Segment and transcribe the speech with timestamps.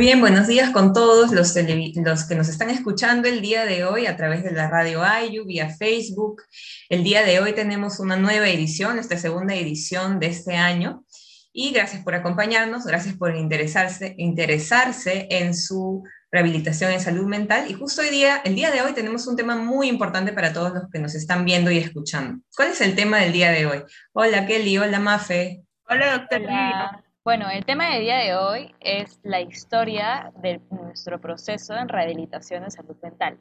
[0.00, 4.06] bien, buenos días con todos los, los, que nos están escuchando el día de hoy
[4.06, 6.42] a través de la radio IU, vía Facebook.
[6.88, 11.04] El día de hoy tenemos una nueva edición, esta segunda edición de este año.
[11.52, 17.70] Y gracias por acompañarnos, gracias por interesarse, interesarse en su rehabilitación en salud mental.
[17.70, 20.72] Y justo hoy día, el día de hoy tenemos un tema muy importante para todos
[20.72, 22.42] los que nos están viendo y escuchando.
[22.56, 23.82] ¿Cuál es el tema del día de hoy?
[24.14, 25.62] Hola Kelly, hola Mafe.
[25.86, 27.04] Hola doctora.
[27.22, 32.64] Bueno, el tema del día de hoy es la historia de nuestro proceso en rehabilitación
[32.64, 33.38] en salud mental.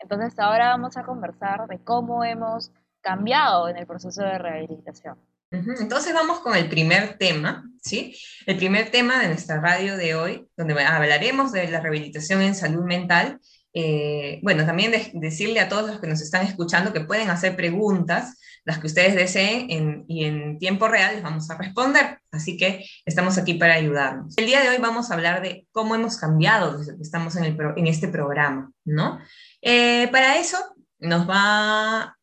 [0.00, 5.16] Entonces ahora vamos a conversar de cómo hemos cambiado en el proceso de rehabilitación.
[5.52, 8.16] Entonces vamos con el primer tema, ¿sí?
[8.44, 12.84] El primer tema de nuestra radio de hoy, donde hablaremos de la rehabilitación en salud
[12.84, 13.38] mental.
[13.72, 18.36] Eh, bueno, también decirle a todos los que nos están escuchando que pueden hacer preguntas
[18.66, 22.18] las que ustedes deseen y en tiempo real les vamos a responder.
[22.32, 24.36] Así que estamos aquí para ayudarnos.
[24.36, 27.86] El día de hoy vamos a hablar de cómo hemos cambiado desde que estamos en,
[27.86, 29.20] este programa, ¿no?
[29.62, 30.58] Eh, para eso
[30.98, 32.16] nos va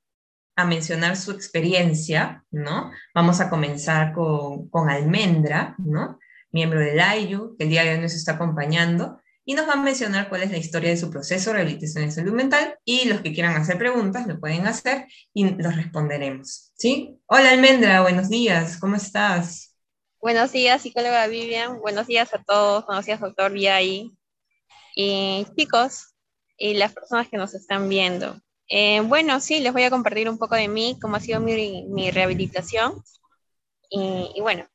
[0.55, 2.91] a mencionar su experiencia, ¿no?
[3.15, 6.19] Vamos a comenzar con, con Almendra, ¿no?
[6.51, 9.77] Miembro del AIU, que el día de hoy nos está acompañando y nos va a
[9.77, 13.21] mencionar cuál es la historia de su proceso de rehabilitación de salud mental y los
[13.21, 16.71] que quieran hacer preguntas lo pueden hacer y los responderemos.
[16.75, 17.17] ¿Sí?
[17.27, 19.75] Hola Almendra, buenos días, ¿cómo estás?
[20.21, 24.11] Buenos días, psicóloga Vivian, buenos días a todos, buenos días, doctor Viay
[24.95, 26.13] y chicos
[26.57, 28.39] y las personas que nos están viendo.
[28.69, 31.85] Eh, bueno, sí, les voy a compartir un poco de mí, cómo ha sido mi,
[31.89, 33.03] mi rehabilitación.
[33.89, 34.65] Y, bueno,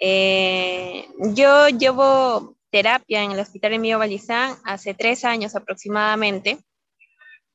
[0.00, 6.58] eh, yo llevo terapia en el Hospital Emilio Balizán hace tres años aproximadamente.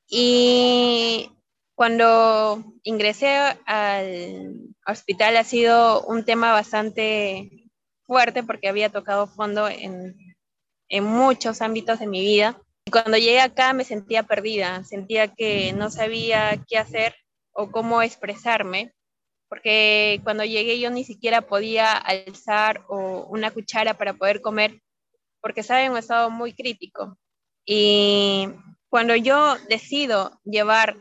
[0.07, 1.31] Y
[1.75, 4.53] cuando ingresé al
[4.85, 7.69] hospital ha sido un tema bastante
[8.05, 10.15] fuerte porque había tocado fondo en,
[10.89, 12.61] en muchos ámbitos de mi vida.
[12.85, 17.15] Y cuando llegué acá me sentía perdida, sentía que no sabía qué hacer
[17.51, 18.93] o cómo expresarme,
[19.49, 24.81] porque cuando llegué yo ni siquiera podía alzar o una cuchara para poder comer
[25.45, 27.19] porque estaba en un estado muy crítico.
[27.63, 28.49] Y
[28.89, 30.97] cuando yo decido llevar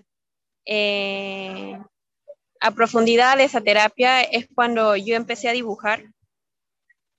[0.66, 1.78] eh,
[2.60, 6.12] a profundidad esa terapia es cuando yo empecé a dibujar.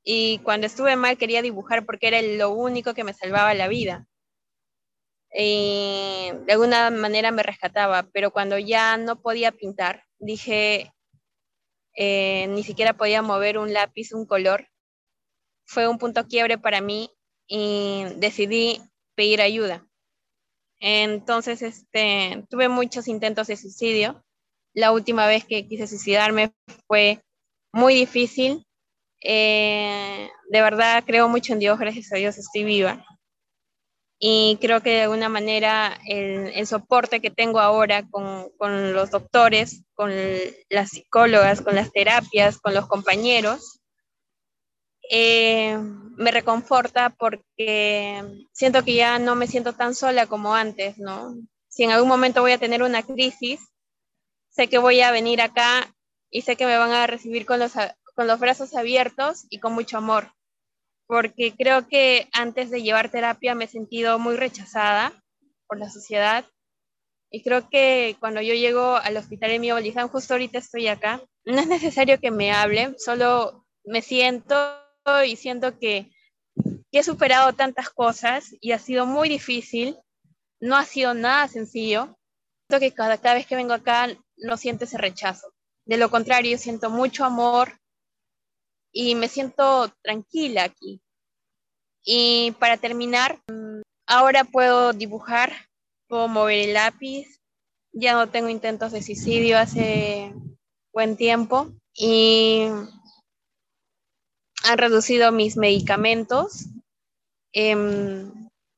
[0.04, 4.06] Y cuando estuve mal quería dibujar porque era lo único que me salvaba la vida.
[5.34, 10.94] Y de alguna manera me rescataba, pero cuando ya no podía pintar, dije,
[11.96, 14.68] eh, ni siquiera podía mover un lápiz, un color,
[15.66, 17.10] fue un punto quiebre para mí
[17.48, 18.82] y decidí
[19.16, 19.86] pedir ayuda.
[20.80, 24.24] Entonces, este, tuve muchos intentos de suicidio.
[24.74, 26.54] La última vez que quise suicidarme
[26.88, 27.22] fue
[27.72, 28.66] muy difícil.
[29.22, 33.06] Eh, de verdad creo mucho en Dios, gracias a Dios estoy viva.
[34.20, 39.12] Y creo que de alguna manera el, el soporte que tengo ahora con, con los
[39.12, 40.12] doctores, con
[40.70, 43.82] las psicólogas, con las terapias, con los compañeros,
[45.10, 45.78] eh,
[46.18, 51.36] me reconforta porque siento que ya no me siento tan sola como antes, ¿no?
[51.68, 53.60] Si en algún momento voy a tener una crisis,
[54.50, 55.94] sé que voy a venir acá
[56.30, 57.74] y sé que me van a recibir con los,
[58.16, 60.32] con los brazos abiertos y con mucho amor,
[61.08, 65.14] porque creo que antes de llevar terapia me he sentido muy rechazada
[65.68, 66.46] por la sociedad
[67.30, 71.22] y creo que cuando yo llego al hospital de mi Bolizán, justo ahorita estoy acá,
[71.44, 74.56] no es necesario que me hablen, solo me siento
[75.26, 76.12] y siento que,
[76.92, 79.98] he superado tantas cosas y ha sido muy difícil,
[80.62, 82.18] no ha sido nada sencillo.
[82.70, 84.08] Siento que cada, cada vez que vengo acá
[84.38, 85.52] no siento ese rechazo.
[85.86, 87.82] De lo contrario, siento mucho amor
[88.94, 91.02] y me siento tranquila aquí.
[92.06, 93.42] Y para terminar,
[94.08, 95.52] ahora puedo dibujar,
[96.08, 97.42] puedo mover el lápiz,
[97.92, 100.34] ya no tengo intentos de suicidio hace
[100.94, 102.68] buen tiempo y
[104.68, 106.66] han reducido mis medicamentos,
[107.54, 108.32] em,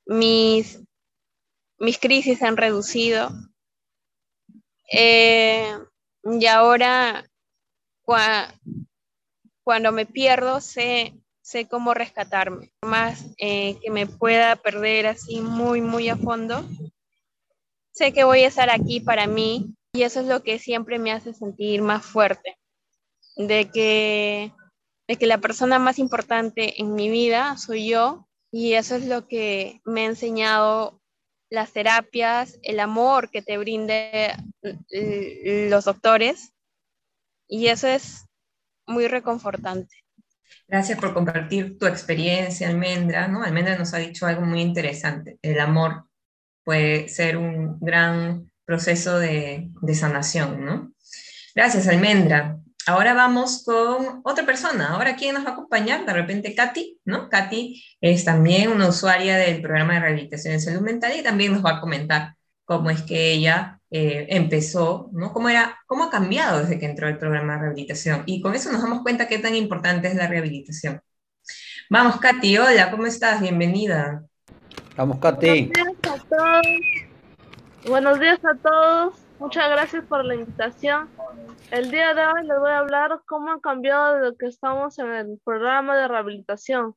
[0.05, 0.79] mis,
[1.79, 3.29] mis crisis han reducido.
[4.91, 5.77] Eh,
[6.23, 7.25] y ahora,
[9.63, 12.71] cuando me pierdo, sé, sé cómo rescatarme.
[12.81, 16.63] Más eh, que me pueda perder así muy, muy a fondo,
[17.91, 21.11] sé que voy a estar aquí para mí y eso es lo que siempre me
[21.11, 22.57] hace sentir más fuerte,
[23.35, 24.53] de que
[25.07, 29.27] de que la persona más importante en mi vida soy yo y eso es lo
[29.27, 31.01] que me ha enseñado
[31.49, 34.33] las terapias, el amor que te brinde
[35.69, 36.53] los doctores
[37.47, 38.25] y eso es
[38.85, 39.95] muy reconfortante.
[40.67, 43.43] Gracias por compartir tu experiencia, Almendra, ¿no?
[43.43, 45.37] Almendra nos ha dicho algo muy interesante.
[45.41, 46.05] El amor
[46.65, 50.91] puede ser un gran proceso de, de sanación, ¿no?
[51.55, 52.59] Gracias, Almendra.
[52.87, 54.93] Ahora vamos con otra persona.
[54.93, 56.05] Ahora, ¿quién nos va a acompañar?
[56.05, 57.27] De repente, Katy, ¿no?
[57.27, 61.65] Katy es también una usuaria del programa de rehabilitación en salud mental y también nos
[61.65, 65.33] va a comentar cómo es que ella eh, empezó, ¿no?
[65.33, 68.23] Cómo, era, cómo ha cambiado desde que entró el programa de rehabilitación.
[68.25, 71.01] Y con eso nos damos cuenta qué tan importante es la rehabilitación.
[71.89, 73.41] Vamos, Katy, hola, ¿cómo estás?
[73.41, 74.23] Bienvenida.
[74.95, 75.73] Vamos, Katy.
[75.73, 76.67] Buenos días a todos.
[77.85, 79.26] Buenos días a todos.
[79.39, 81.09] Muchas gracias por la invitación.
[81.71, 85.13] El día de hoy les voy a hablar cómo ha cambiado desde que estamos en
[85.13, 86.95] el programa de rehabilitación.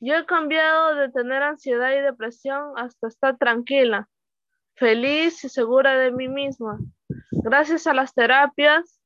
[0.00, 4.08] Yo he cambiado de tener ansiedad y depresión hasta estar tranquila
[4.80, 6.78] feliz y segura de mí misma.
[7.30, 8.98] Gracias a las terapias,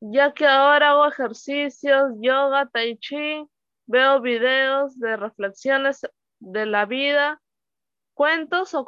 [0.00, 3.46] ya que ahora hago ejercicios, yoga, tai chi,
[3.86, 6.06] veo videos de reflexiones
[6.40, 7.40] de la vida,
[8.14, 8.86] cuentos o,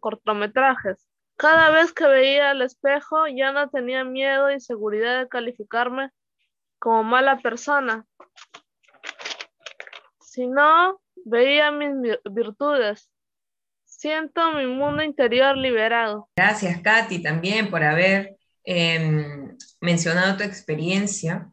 [0.00, 1.08] cortometrajes.
[1.36, 6.10] Cada vez que veía el espejo ya no tenía miedo y seguridad de calificarme
[6.78, 8.06] como mala persona,
[10.20, 11.90] sino veía mis
[12.30, 13.12] virtudes
[14.02, 16.28] Siento mi mundo interior liberado.
[16.34, 21.52] Gracias, Katy, también por haber em, mencionado tu experiencia.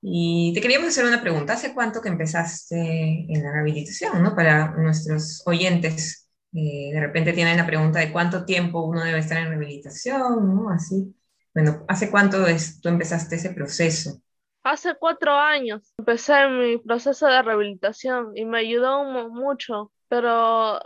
[0.00, 1.54] Y te queríamos hacer una pregunta.
[1.54, 4.22] ¿Hace cuánto que empezaste en la rehabilitación?
[4.22, 4.36] ¿no?
[4.36, 6.19] Para nuestros oyentes,
[6.52, 10.70] eh, de repente tienen la pregunta de cuánto tiempo uno debe estar en rehabilitación, ¿no?
[10.70, 11.14] Así.
[11.54, 14.22] Bueno, ¿hace cuánto es, tú empezaste ese proceso?
[14.62, 20.80] Hace cuatro años empecé mi proceso de rehabilitación y me ayudó mucho, pero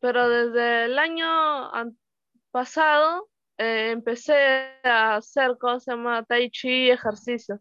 [0.00, 1.24] pero desde el año
[2.50, 3.28] pasado
[3.58, 4.34] eh, empecé
[4.82, 7.60] a hacer cosas llama Tai Chi y ejercicio.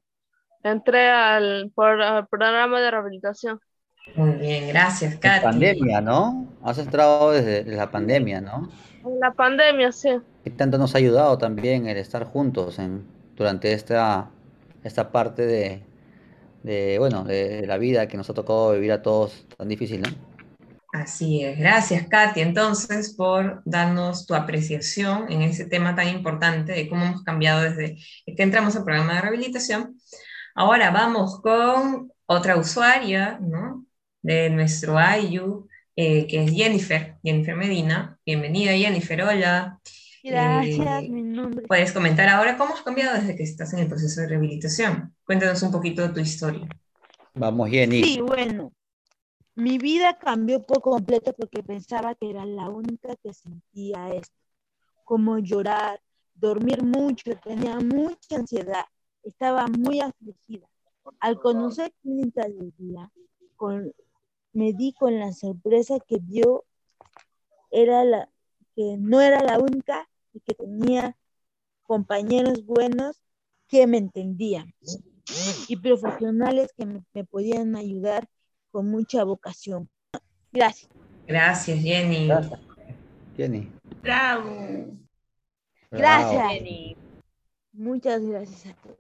[0.64, 3.60] Entré al, programa de rehabilitación.
[4.16, 5.44] Muy bien, gracias, Katy.
[5.44, 6.48] pandemia, ¿no?
[6.64, 8.70] Has entrado desde la pandemia, ¿no?
[9.06, 10.10] En la pandemia, sí.
[10.46, 13.06] Y tanto nos ha ayudado también el estar juntos en,
[13.36, 14.30] durante esta,
[14.84, 15.84] esta parte de,
[16.64, 20.10] de, bueno, de la vida que nos ha tocado vivir a todos tan difícil, ¿no?
[20.94, 21.58] Así es.
[21.58, 27.24] Gracias, Katy, entonces, por darnos tu apreciación en ese tema tan importante de cómo hemos
[27.24, 30.00] cambiado desde que entramos al programa de rehabilitación.
[30.54, 33.86] Ahora vamos con otra usuaria ¿no?
[34.24, 38.18] De nuestro IU, eh, que es Jennifer, Jennifer Medina.
[38.26, 39.22] Bienvenida, Jennifer.
[39.22, 39.80] Hola.
[40.24, 41.68] Gracias, eh, mi nombre.
[41.68, 45.14] Puedes comentar ahora cómo has cambiado desde que estás en el proceso de rehabilitación.
[45.26, 46.68] Cuéntanos un poquito de tu historia.
[47.34, 48.04] Vamos, Jenny.
[48.04, 48.72] Sí, bueno,
[49.56, 54.36] mi vida cambió por completo porque pensaba que era la única que sentía esto,
[55.04, 56.00] como llorar,
[56.34, 58.86] dormir mucho, tenía mucha ansiedad,
[59.24, 60.68] estaba muy afligida.
[61.20, 63.12] Al conocer Clínica del Día,
[64.54, 66.64] me di con la sorpresa que yo
[67.72, 68.30] era la,
[68.76, 71.18] que no era la única y que tenía
[71.84, 73.22] compañeros buenos
[73.68, 74.74] que me entendían
[75.68, 78.28] y profesionales que me podían ayudar
[78.72, 79.90] con mucha vocación.
[80.52, 80.92] Gracias.
[81.28, 82.30] Gracias, Jenny.
[83.36, 83.72] Jenny.
[84.02, 84.98] Bravo.
[85.90, 86.52] Gracias.
[86.52, 86.98] Jenny.
[87.72, 88.98] Muchas gracias a todos.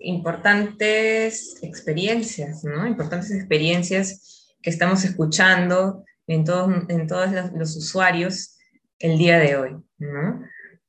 [0.00, 2.86] Importantes experiencias, ¿no?
[2.86, 4.35] Importantes experiencias
[4.66, 8.58] que estamos escuchando en todos, en todos los, usuarios
[8.98, 10.42] el día de hoy, ¿no?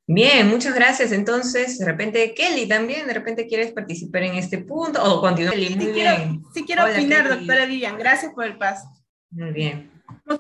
[0.08, 1.12] Bien, muchas gracias.
[1.12, 5.54] Entonces, de repente, Kelly también, de repente quieres participar en este punto o continuar.
[5.54, 6.44] Sí, muy bien.
[6.56, 8.00] sí quiero opinar, doctora Vivian.
[8.00, 8.88] Gracias por el paso.
[9.30, 9.92] Muy bien.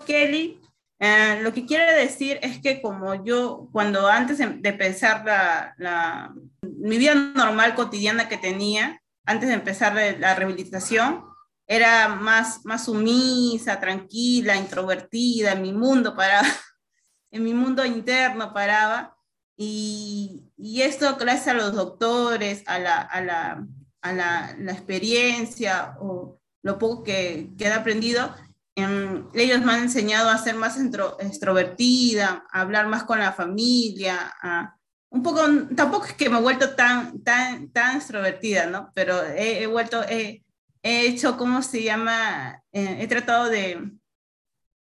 [0.07, 0.59] Kelly,
[0.97, 6.33] eh, lo que quiero decir es que como yo, cuando antes de pensar la, la,
[6.63, 11.27] mi vida normal cotidiana que tenía, antes de empezar la rehabilitación,
[11.67, 16.47] era más, más sumisa, tranquila, introvertida, en mi mundo paraba,
[17.31, 19.15] en mi mundo interno paraba
[19.57, 23.67] y, y, esto gracias a los doctores, a la, a la,
[24.01, 28.33] a la, la experiencia o lo poco que, que he aprendido,
[28.75, 30.77] em, ellos me han enseñado a ser más
[31.19, 34.77] extrovertida, a hablar más con la familia, a,
[35.09, 35.41] un poco,
[35.75, 38.91] tampoco es que me he vuelto tan, tan, tan extrovertida, ¿no?
[38.93, 40.43] Pero he, he vuelto, he,
[40.81, 42.63] he, hecho, ¿cómo se llama?
[42.71, 43.97] Eh, he tratado de,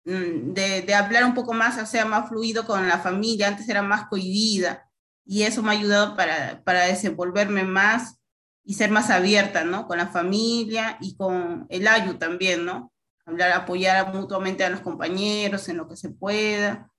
[0.06, 3.68] Mm, de, de, hablar un poco más, o sea, más fluido con la familia, antes
[3.68, 4.90] era más cohibida
[5.24, 8.18] y eso me ha ayudado para, para desenvolverme más
[8.64, 9.86] y ser más abierta, ¿no?
[9.86, 12.92] Con la familia y con el ayu también, ¿no?
[13.26, 16.90] Hablar, apoyar mutuamente a los compañeros en lo que se pueda.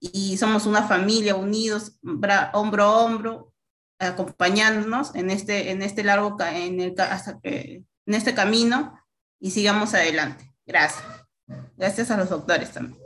[0.00, 1.98] Y somos una familia unidos,
[2.52, 3.54] hombro a hombro,
[3.98, 8.98] acompañándonos en este, en este largo, en el, hasta que en este camino
[9.40, 10.50] y sigamos adelante.
[10.66, 11.04] Gracias.
[11.76, 13.02] Gracias a los doctores también.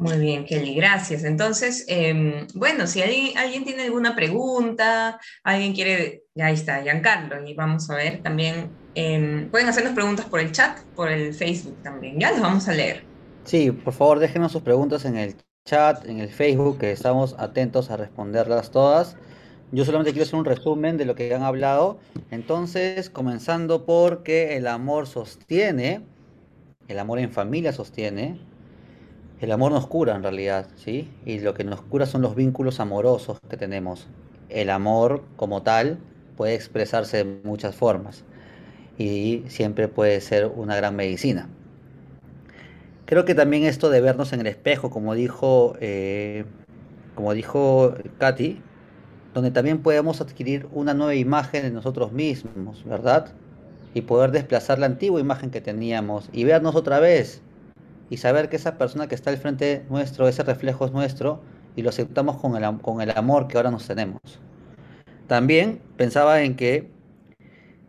[0.00, 1.24] Muy bien, Kelly, gracias.
[1.24, 7.44] Entonces, em, bueno, si alguien, alguien, tiene alguna pregunta, alguien quiere, ya ahí está, Giancarlo,
[7.44, 11.82] y vamos a ver también, em, pueden hacernos preguntas por el chat, por el Facebook
[11.82, 13.02] también, ya los vamos a leer.
[13.44, 15.34] Sí, por favor, déjenos sus preguntas en el
[15.64, 19.16] chat, en el Facebook, que estamos atentos a responderlas todas.
[19.72, 21.98] Yo solamente quiero hacer un resumen de lo que han hablado.
[22.30, 26.02] Entonces, comenzando porque el amor sostiene,
[26.88, 28.38] el amor en familia sostiene,
[29.40, 31.10] el amor nos cura en realidad, ¿sí?
[31.24, 34.08] Y lo que nos cura son los vínculos amorosos que tenemos.
[34.50, 35.98] El amor como tal
[36.36, 38.24] puede expresarse de muchas formas
[38.98, 41.48] y siempre puede ser una gran medicina.
[43.06, 46.44] Creo que también esto de vernos en el espejo, como dijo, eh,
[47.14, 48.60] como dijo Katy,
[49.34, 53.32] donde también podemos adquirir una nueva imagen de nosotros mismos, ¿verdad?
[53.94, 57.40] Y poder desplazar la antigua imagen que teníamos y vernos otra vez
[58.10, 61.40] y saber que esa persona que está al frente nuestro, ese reflejo es nuestro
[61.76, 64.20] y lo aceptamos con el, con el amor que ahora nos tenemos.
[65.28, 66.90] También pensaba en que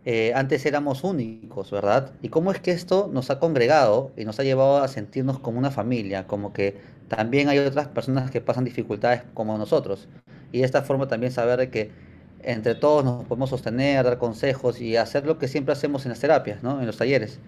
[0.06, 2.12] eh, antes éramos únicos, ¿verdad?
[2.22, 5.58] Y cómo es que esto nos ha congregado y nos ha llevado a sentirnos como
[5.58, 10.08] una familia, como que también hay otras personas que pasan dificultades como nosotros
[10.54, 11.90] y de esta forma también saber que
[12.40, 16.20] entre todos nos podemos sostener, dar consejos y hacer lo que siempre hacemos en las
[16.20, 16.78] terapias, ¿no?
[16.78, 17.40] en los talleres.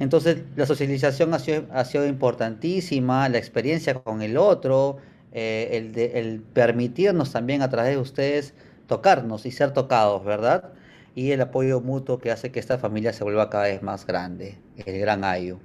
[0.00, 4.98] Entonces la socialización ha sido, ha sido importantísima, la experiencia con el otro,
[5.32, 8.52] eh, el, de, el permitirnos también a través de ustedes
[8.86, 10.74] tocarnos y ser tocados, ¿verdad?
[11.14, 14.58] Y el apoyo mutuo que hace que esta familia se vuelva cada vez más grande,
[14.84, 15.58] el gran Ayu.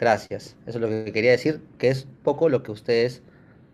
[0.00, 0.56] Gracias.
[0.64, 3.20] Eso es lo que quería decir, que es poco lo que ustedes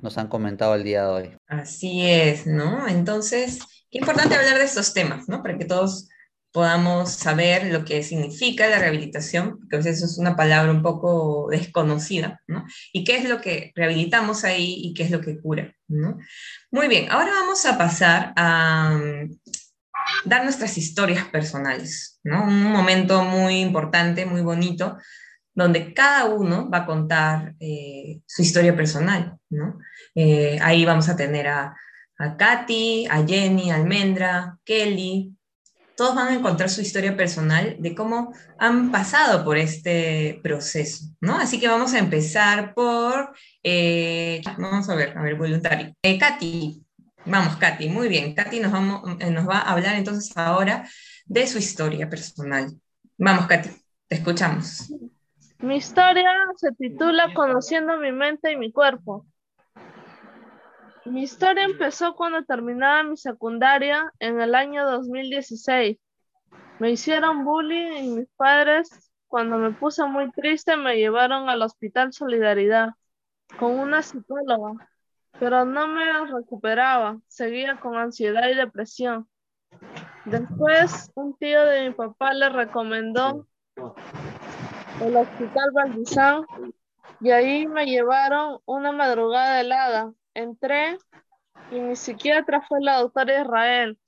[0.03, 1.37] nos han comentado el día de hoy.
[1.47, 2.89] Así es, ¿no?
[2.89, 5.43] Entonces, qué importante hablar de estos temas, ¿no?
[5.43, 6.09] Para que todos
[6.53, 11.49] podamos saber lo que significa la rehabilitación, porque a veces es una palabra un poco
[11.51, 12.65] desconocida, ¿no?
[12.93, 16.19] Y qué es lo que rehabilitamos ahí y qué es lo que cura, ¿no?
[16.71, 19.31] Muy bien, ahora vamos a pasar a mm,
[20.25, 22.43] dar nuestras historias personales, ¿no?
[22.45, 24.97] Un momento muy importante, muy bonito,
[25.55, 29.79] donde cada uno va a contar eh, su historia personal, ¿no?
[30.15, 31.77] Eh, ahí vamos a tener a,
[32.37, 35.35] Katy, a Jenny, a Almendra, Kelly,
[35.97, 41.37] todos van a contar su historia personal de cómo han pasado por este proceso, ¿no?
[41.37, 45.95] Así que vamos a empezar por, eh, vamos a ver, a ver, voluntario.
[46.03, 46.83] Eh, Katy,
[47.27, 48.35] vamos, Katy, muy bien.
[48.35, 50.89] Katy nos, vamos, nos va a hablar entonces ahora
[51.27, 52.71] de su historia personal.
[53.19, 53.69] Vamos, Katy,
[54.09, 54.91] te escuchamos.
[55.59, 59.27] Mi historia se titula Conociendo mi mente y mi cuerpo.
[61.07, 65.99] Mi historia empezó cuando terminaba mi secundaria en el año 2016.
[66.79, 72.13] Me hicieron bullying y mis padres, cuando me puse muy triste, me llevaron al Hospital
[72.13, 72.91] Solidaridad
[73.59, 74.89] con una psicóloga,
[75.39, 79.29] pero no me recuperaba, seguía con ansiedad y depresión.
[80.27, 83.47] Después, un tío de mi papá le recomendó
[85.01, 86.45] el Hospital Valdizán
[87.21, 90.13] y ahí me llevaron una madrugada helada.
[90.35, 90.99] Entré
[91.71, 93.99] y mi psiquiatra fue la doctora Israel.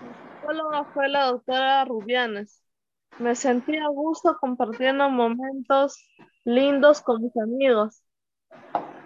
[0.00, 2.62] Mi psicóloga fue la doctora Rubianes.
[3.18, 5.98] Me sentí a gusto compartiendo momentos
[6.44, 8.02] lindos con mis amigos.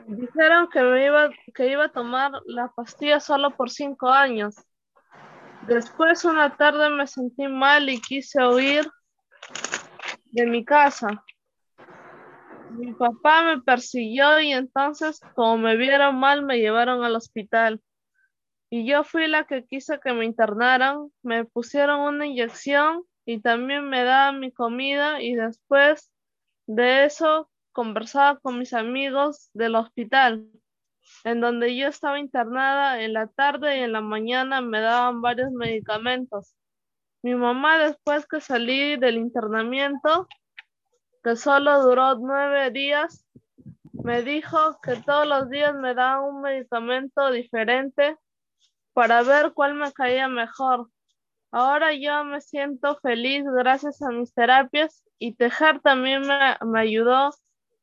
[0.06, 4.54] Dijeron que, me iba, que iba a tomar la pastilla solo por cinco años.
[5.66, 8.86] Después una tarde me sentí mal y quise huir
[10.26, 11.24] de mi casa.
[12.76, 17.80] Mi papá me persiguió y entonces, como me vieron mal, me llevaron al hospital.
[18.70, 21.10] Y yo fui la que quise que me internaran.
[21.22, 26.10] Me pusieron una inyección y también me daban mi comida y después
[26.66, 30.48] de eso conversaba con mis amigos del hospital,
[31.24, 35.50] en donde yo estaba internada en la tarde y en la mañana me daban varios
[35.52, 36.54] medicamentos.
[37.22, 40.28] Mi mamá después que salí del internamiento,
[41.24, 43.24] que solo duró nueve días,
[43.94, 48.18] me dijo que todos los días me daban un medicamento diferente
[48.92, 50.90] para ver cuál me caía mejor.
[51.50, 57.30] Ahora yo me siento feliz gracias a mis terapias y tejer también me, me ayudó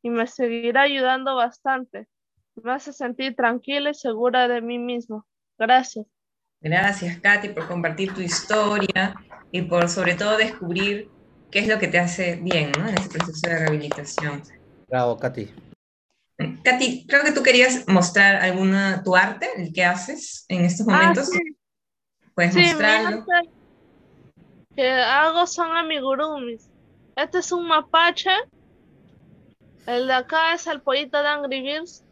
[0.03, 2.07] y me seguirá ayudando bastante.
[2.61, 5.25] Me hace sentir tranquila y segura de mí mismo.
[5.57, 6.05] Gracias.
[6.59, 9.15] Gracias, Katy, por compartir tu historia
[9.51, 11.09] y por sobre todo descubrir
[11.51, 12.87] qué es lo que te hace bien ¿no?
[12.87, 14.41] en este proceso de rehabilitación.
[14.87, 15.53] Bravo, Katy.
[16.63, 20.93] Katy, creo que tú querías mostrar alguna, tu arte, el que haces en estos ah,
[20.93, 21.27] momentos.
[21.27, 21.39] sí.
[22.33, 23.25] Puedes sí, mostrarlo.
[24.75, 26.69] Que hago son amigurumis.
[27.15, 28.31] Este es un mapache.
[29.85, 32.03] El de acá es el pollito de Angry Birds.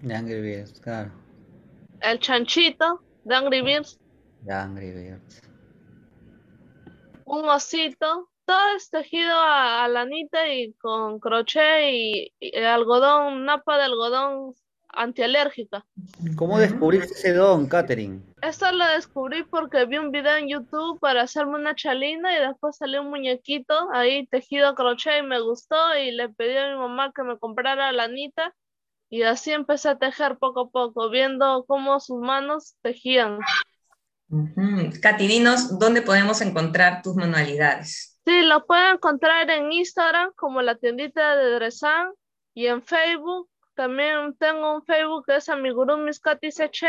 [0.00, 1.10] De Angry Birds, claro.
[2.00, 3.98] El chanchito de Angry Birds.
[4.42, 5.42] De Angry Birds.
[7.24, 8.31] Un osito.
[8.44, 14.54] Todo es tejido a, a lanita y con crochet y, y algodón, napa de algodón
[14.92, 15.84] antialérgica.
[16.36, 18.20] ¿Cómo descubriste ese don, Katherine?
[18.42, 22.76] Esto lo descubrí porque vi un video en YouTube para hacerme una chalina y después
[22.76, 26.76] salió un muñequito ahí tejido a crochet y me gustó y le pedí a mi
[26.76, 28.54] mamá que me comprara lanita
[29.08, 33.40] y así empecé a tejer poco a poco, viendo cómo sus manos tejían.
[35.00, 38.18] Katy, dinos dónde podemos encontrar tus manualidades.
[38.24, 42.08] Sí, lo pueden encontrar en Instagram como la tiendita de Dresan
[42.54, 43.48] y en Facebook.
[43.74, 46.88] También tengo un Facebook que es Amigurumis Katy Seche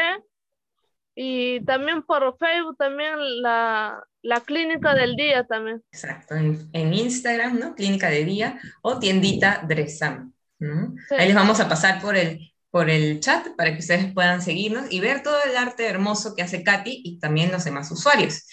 [1.15, 5.83] y también por Facebook también la, la clínica del día también.
[5.91, 7.75] Exacto, en, en Instagram, ¿no?
[7.75, 9.67] Clínica de Día o tiendita.
[9.67, 11.15] Sí.
[11.17, 14.91] Ahí les vamos a pasar por el, por el chat para que ustedes puedan seguirnos
[14.91, 18.47] y ver todo el arte hermoso que hace Katy y también los demás usuarios.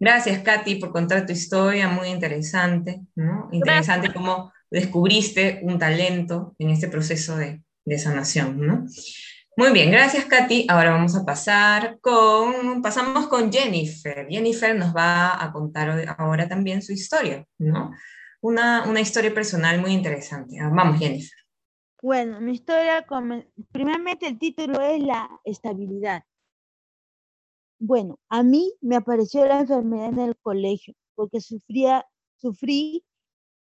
[0.00, 3.48] Gracias, Katy, por contar tu historia, muy interesante, ¿no?
[3.52, 8.86] Interesante cómo descubriste un talento en este proceso de, de sanación, ¿no?
[9.56, 10.66] Muy bien, gracias, Katy.
[10.68, 14.26] Ahora vamos a pasar con, pasamos con Jennifer.
[14.28, 17.92] Jennifer nos va a contar hoy- ahora también su historia, ¿no?
[18.40, 20.58] Una, una historia personal muy interesante.
[20.60, 21.38] Ah, Vamos, Jennifer.
[22.02, 23.06] Bueno, mi historia,
[23.72, 26.24] primeramente el título es la estabilidad.
[27.78, 33.04] Bueno, a mí me apareció la enfermedad en el colegio porque sufría, sufrí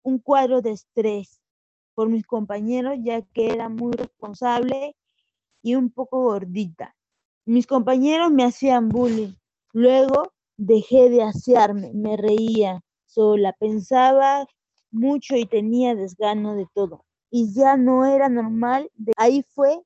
[0.02, 1.40] un cuadro de estrés
[1.94, 4.96] por mis compañeros ya que era muy responsable
[5.62, 6.96] y un poco gordita.
[7.44, 9.34] Mis compañeros me hacían bullying.
[9.72, 14.46] Luego dejé de asearme, me reía sola, pensaba
[14.92, 17.04] mucho y tenía desgano de todo.
[17.30, 18.90] Y ya no era normal.
[18.96, 19.80] De ahí fue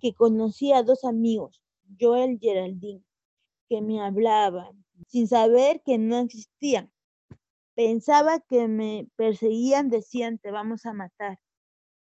[0.00, 1.62] que conocí a dos amigos,
[2.00, 3.04] Joel y Geraldine,
[3.68, 6.92] que me hablaban sin saber que no existían.
[7.74, 11.38] Pensaba que me perseguían, decían, te vamos a matar.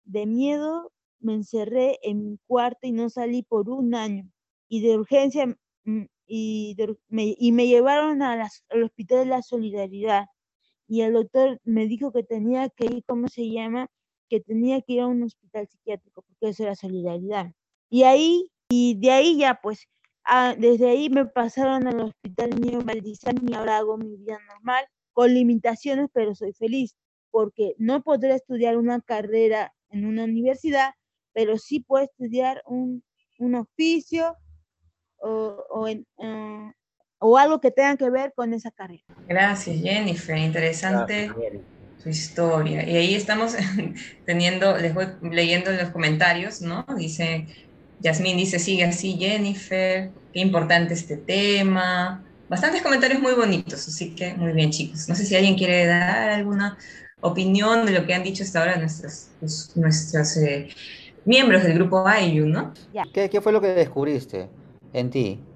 [0.04, 4.30] De miedo me encerré en mi cuarto y no salí por un año.
[4.68, 5.46] Y de urgencia
[5.84, 6.76] mm, y,
[7.08, 10.26] me, y me llevaron a las- al Hospital de la Solidaridad.
[10.88, 13.88] Y el doctor me dijo que tenía que ir, ¿cómo se llama?
[14.28, 17.52] Que tenía que ir a un hospital psiquiátrico, porque eso era solidaridad.
[17.90, 19.86] Y ahí, y de ahí ya pues,
[20.24, 24.84] ah, desde ahí me pasaron al hospital mío Valdizán y ahora hago mi vida normal,
[25.12, 26.96] con limitaciones, pero soy feliz,
[27.30, 30.90] porque no podré estudiar una carrera en una universidad,
[31.32, 33.04] pero sí puedo estudiar un,
[33.38, 34.36] un oficio
[35.18, 36.72] o, o, en, ah,
[37.18, 39.04] o algo que tenga que ver con esa carrera.
[39.26, 40.36] Gracias, Jennifer.
[40.36, 41.73] Interesante Gracias.
[42.04, 42.88] Su historia.
[42.88, 43.54] Y ahí estamos
[44.26, 46.86] teniendo, les voy leyendo los comentarios, ¿no?
[46.98, 47.48] Dice,
[48.00, 52.24] Yasmín dice, sigue así, Jennifer, qué importante este tema.
[52.48, 55.08] Bastantes comentarios muy bonitos, así que muy bien, chicos.
[55.08, 56.78] No sé si alguien quiere dar alguna
[57.20, 59.30] opinión de lo que han dicho hasta ahora nuestros,
[59.76, 60.68] nuestros eh,
[61.24, 62.74] miembros del grupo IU, ¿no?
[63.12, 64.50] ¿Qué, qué fue lo que descubriste
[64.92, 65.48] en ti?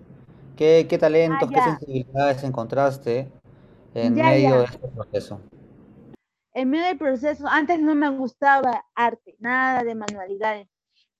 [0.56, 1.62] ¿Qué, qué talentos, qué ya.
[1.62, 3.34] sensibilidades encontraste
[3.94, 4.58] en Ya, medio ya.
[4.58, 5.50] de este proceso?
[6.58, 10.68] En medio del proceso, antes no me gustaba arte, nada de manualidades,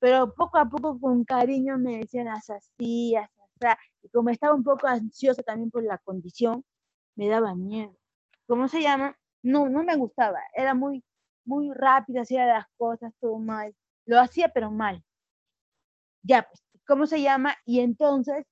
[0.01, 4.55] pero poco a poco con cariño me decían haz así, haz así, y como estaba
[4.57, 6.65] un poco ansiosa también por la condición,
[7.15, 7.97] me daba miedo.
[8.49, 9.17] ¿Cómo se llama?
[9.45, 11.05] No, no me gustaba, era muy,
[11.45, 13.73] muy rápida, hacía las cosas todo mal,
[14.07, 15.05] lo hacía pero mal.
[16.25, 17.55] Ya, pues, ¿cómo se llama?
[17.65, 18.45] Y entonces,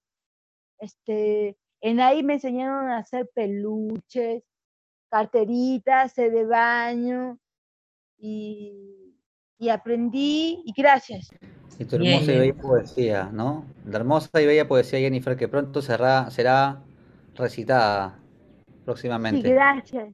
[0.79, 4.45] este, en ahí me enseñaron a hacer peluches,
[5.17, 7.39] carteritas, sé de baño
[8.19, 9.15] y,
[9.59, 11.31] y aprendí y gracias.
[11.79, 12.41] Y tu Bien, hermosa y bien.
[12.41, 13.65] bella poesía, ¿no?
[13.87, 16.83] La hermosa y bella poesía, Jennifer, que pronto será, será
[17.35, 18.19] recitada
[18.67, 19.49] Sí, próximamente.
[19.51, 20.13] gracias.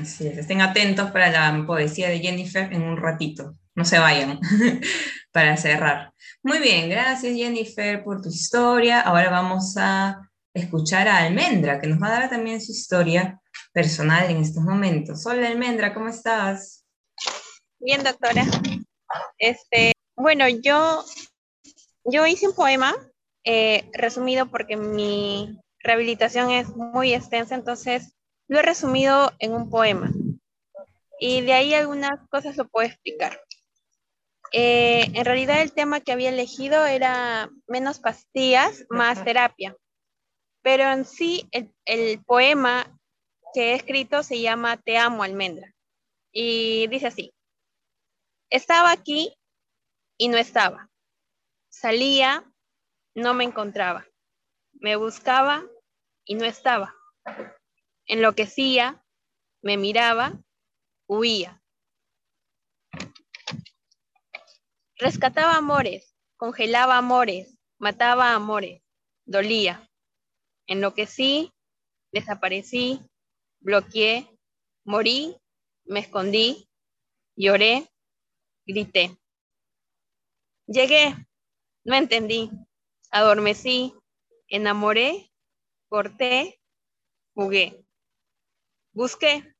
[0.00, 3.54] Así es, estén atentos para la poesía de Jennifer en un ratito.
[3.74, 4.40] No se vayan
[5.32, 6.12] para cerrar.
[6.42, 9.02] Muy bien, gracias Jennifer por tu historia.
[9.02, 13.40] Ahora vamos a escuchar a Almendra, que nos va a dar también su historia
[13.72, 15.24] personal en estos momentos.
[15.26, 16.84] Hola Almendra, ¿cómo estás?
[17.78, 18.44] Bien, doctora.
[19.38, 21.04] Este, bueno, yo,
[22.04, 22.94] yo hice un poema
[23.44, 28.14] eh, resumido porque mi rehabilitación es muy extensa, entonces
[28.48, 30.10] lo he resumido en un poema.
[31.18, 33.40] Y de ahí algunas cosas lo puedo explicar.
[34.52, 39.74] Eh, en realidad el tema que había elegido era menos pastillas, más terapia.
[40.62, 42.98] Pero en sí el, el poema
[43.52, 45.74] que he escrito se llama Te amo, almendra.
[46.32, 47.34] Y dice así,
[48.48, 49.34] estaba aquí
[50.16, 50.90] y no estaba.
[51.68, 52.44] Salía,
[53.14, 54.06] no me encontraba.
[54.72, 55.64] Me buscaba
[56.24, 56.94] y no estaba.
[58.06, 59.04] Enloquecía,
[59.62, 60.32] me miraba,
[61.06, 61.62] huía.
[64.96, 68.82] Rescataba amores, congelaba amores, mataba amores,
[69.24, 69.90] dolía.
[70.72, 71.52] Enloquecí,
[72.12, 72.98] desaparecí,
[73.60, 74.26] bloqueé,
[74.86, 75.36] morí,
[75.84, 76.66] me escondí,
[77.36, 77.90] lloré,
[78.64, 79.14] grité.
[80.66, 81.14] Llegué,
[81.84, 82.50] no entendí,
[83.10, 83.92] adormecí,
[84.48, 85.30] enamoré,
[85.90, 86.58] corté,
[87.34, 87.84] jugué.
[88.94, 89.54] Busqué,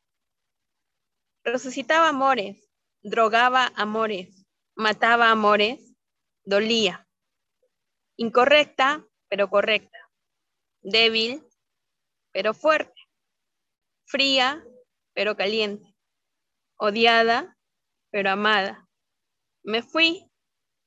[1.44, 2.70] resucitaba amores,
[3.03, 5.94] drogaba amores, mataba amores,
[6.42, 7.07] dolía.
[8.16, 10.02] Incorrecta, pero correcta.
[10.83, 11.42] Débil,
[12.33, 13.01] pero fuerte.
[14.05, 14.64] Fría,
[15.14, 15.95] pero caliente.
[16.77, 17.57] Odiada,
[18.11, 18.88] pero amada.
[19.62, 20.29] Me fui,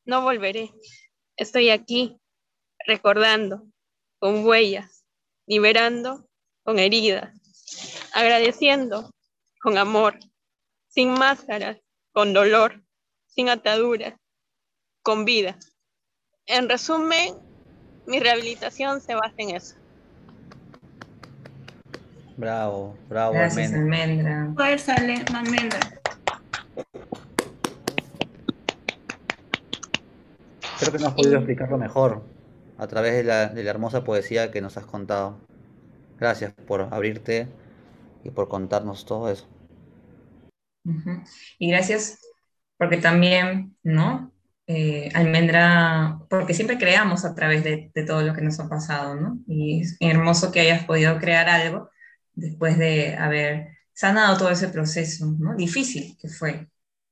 [0.03, 0.71] no volveré.
[1.37, 2.19] Estoy aquí,
[2.85, 3.65] recordando,
[4.19, 5.05] con huellas,
[5.45, 6.27] liberando,
[6.63, 7.33] con heridas,
[8.13, 9.11] agradeciendo,
[9.61, 10.19] con amor,
[10.87, 11.77] sin máscaras,
[12.11, 12.83] con dolor,
[13.27, 14.19] sin ataduras,
[15.01, 15.57] con vida.
[16.45, 17.35] En resumen,
[18.07, 19.75] mi rehabilitación se basa en eso.
[22.37, 24.41] Bravo, bravo, Gracias, Almendra.
[24.41, 24.53] Almendra.
[24.55, 24.95] Fuerza,
[25.33, 25.79] almendra.
[30.79, 32.23] Creo que nos has podido explicarlo mejor
[32.77, 35.39] a través de la, de la hermosa poesía que nos has contado.
[36.19, 37.47] Gracias por abrirte
[38.25, 39.47] y por contarnos todo eso.
[41.57, 42.19] Y gracias
[42.77, 44.33] porque también, ¿no?
[44.67, 49.15] Eh, Almendra, porque siempre creamos a través de, de todo lo que nos ha pasado,
[49.15, 49.37] ¿no?
[49.47, 51.89] Y es hermoso que hayas podido crear algo
[52.35, 55.55] después de haber sanado todo ese proceso, ¿no?
[55.55, 56.69] Difícil que fue,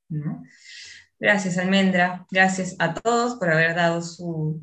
[0.09, 0.43] ¿no?
[1.19, 2.25] Gracias, Almendra.
[2.29, 4.61] Gracias a todos por haber dado su,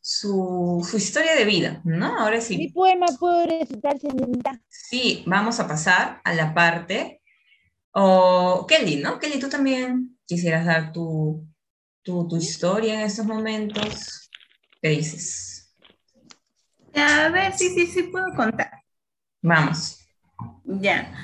[0.00, 2.18] su, su historia de vida, ¿no?
[2.18, 2.58] Ahora sí.
[2.58, 4.60] Mi poema puedo recitar, señorita.
[4.68, 7.22] Sí, vamos a pasar a la parte.
[7.92, 9.18] O Kelly, ¿no?
[9.18, 11.46] Kelly, tú también quisieras dar tu,
[12.02, 14.30] tu, tu historia en estos momentos.
[14.82, 15.74] ¿Qué dices?
[16.94, 18.70] A ver, sí, sí, sí puedo contar.
[19.46, 20.04] Vamos.
[20.64, 21.14] Ya.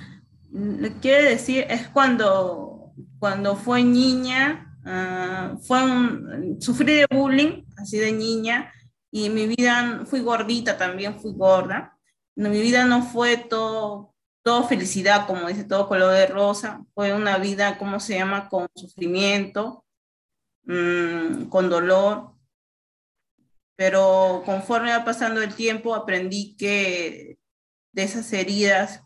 [0.53, 7.65] Lo que quiero decir es cuando, cuando fue niña, ah, fue un, sufrí de bullying,
[7.77, 8.73] así de niña,
[9.11, 11.99] y mi vida fui gordita también, fui gorda.
[12.37, 16.85] Mi vida no fue todo, todo felicidad, como dice, todo color de rosa.
[16.95, 18.49] Fue una vida, ¿cómo se llama?
[18.49, 19.85] Con sufrimiento,
[20.65, 22.37] mm, con dolor.
[23.75, 27.42] Pero conforme va pasando el tiempo, aprendí que
[27.93, 29.03] de esas heridas,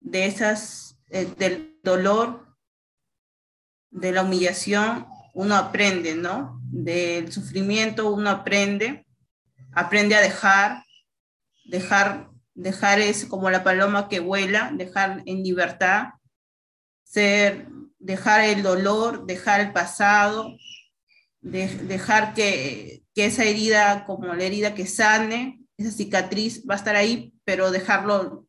[0.00, 2.56] de esas, eh, del dolor,
[3.90, 6.60] de la humillación, uno aprende, ¿no?
[6.62, 9.06] Del sufrimiento uno aprende,
[9.72, 10.84] aprende a dejar,
[11.64, 16.08] dejar, dejar es como la paloma que vuela, dejar en libertad,
[17.04, 20.56] ser, dejar el dolor, dejar el pasado,
[21.40, 26.78] de- dejar que, que esa herida, como la herida que sane, esa cicatriz va a
[26.78, 28.46] estar ahí, pero dejarlo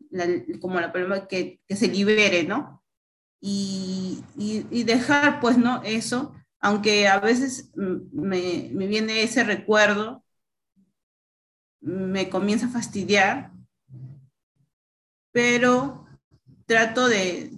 [0.59, 2.83] como la paloma que, se libere, ¿no?
[3.39, 5.81] Y, y, dejar, pues, ¿no?
[5.83, 10.25] Eso, aunque a veces me, me viene ese recuerdo,
[11.79, 13.53] me comienza a fastidiar,
[15.31, 16.05] pero
[16.65, 17.51] trato de,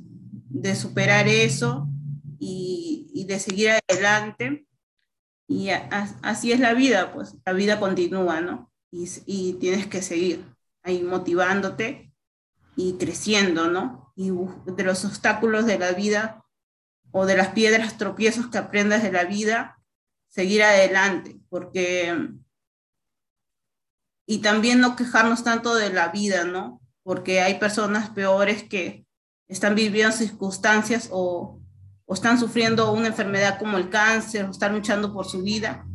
[0.48, 1.88] de superar eso
[2.38, 4.68] y, y de seguir adelante.
[5.48, 5.70] Y
[6.22, 8.72] así es la vida, pues la vida continúa, ¿no?
[8.92, 10.46] Y, y tienes que seguir
[10.84, 12.14] ahí motivándote
[12.76, 14.14] y creciendo, ¿no?
[14.16, 16.44] Y de los obstáculos de la vida
[17.12, 19.80] o de las piedras, tropiezos que aprendas de la vida,
[20.28, 22.30] seguir adelante, porque...
[24.26, 26.82] Y también no quejarnos tanto de la vida, ¿no?
[27.04, 29.06] Porque hay personas peores que
[29.50, 31.60] están viviendo circunstancias o,
[32.06, 35.86] o están sufriendo una enfermedad como el cáncer, o están luchando por su vida,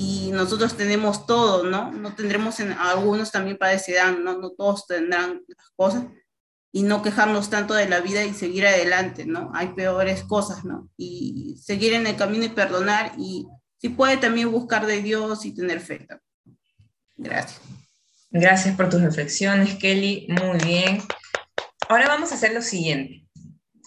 [0.00, 1.90] y nosotros tenemos todo, ¿no?
[1.90, 4.38] No tendremos, en, algunos también padecerán, ¿no?
[4.38, 6.04] No todos tendrán las cosas,
[6.70, 9.50] y no quejarnos tanto de la vida y seguir adelante, ¿no?
[9.54, 10.88] Hay peores cosas, ¿no?
[10.96, 15.52] Y seguir en el camino y perdonar, y si puede también buscar de Dios y
[15.52, 16.06] tener fe.
[17.16, 17.60] Gracias.
[18.30, 20.28] Gracias por tus reflexiones, Kelly.
[20.28, 21.02] Muy bien.
[21.88, 23.24] Ahora vamos a hacer lo siguiente.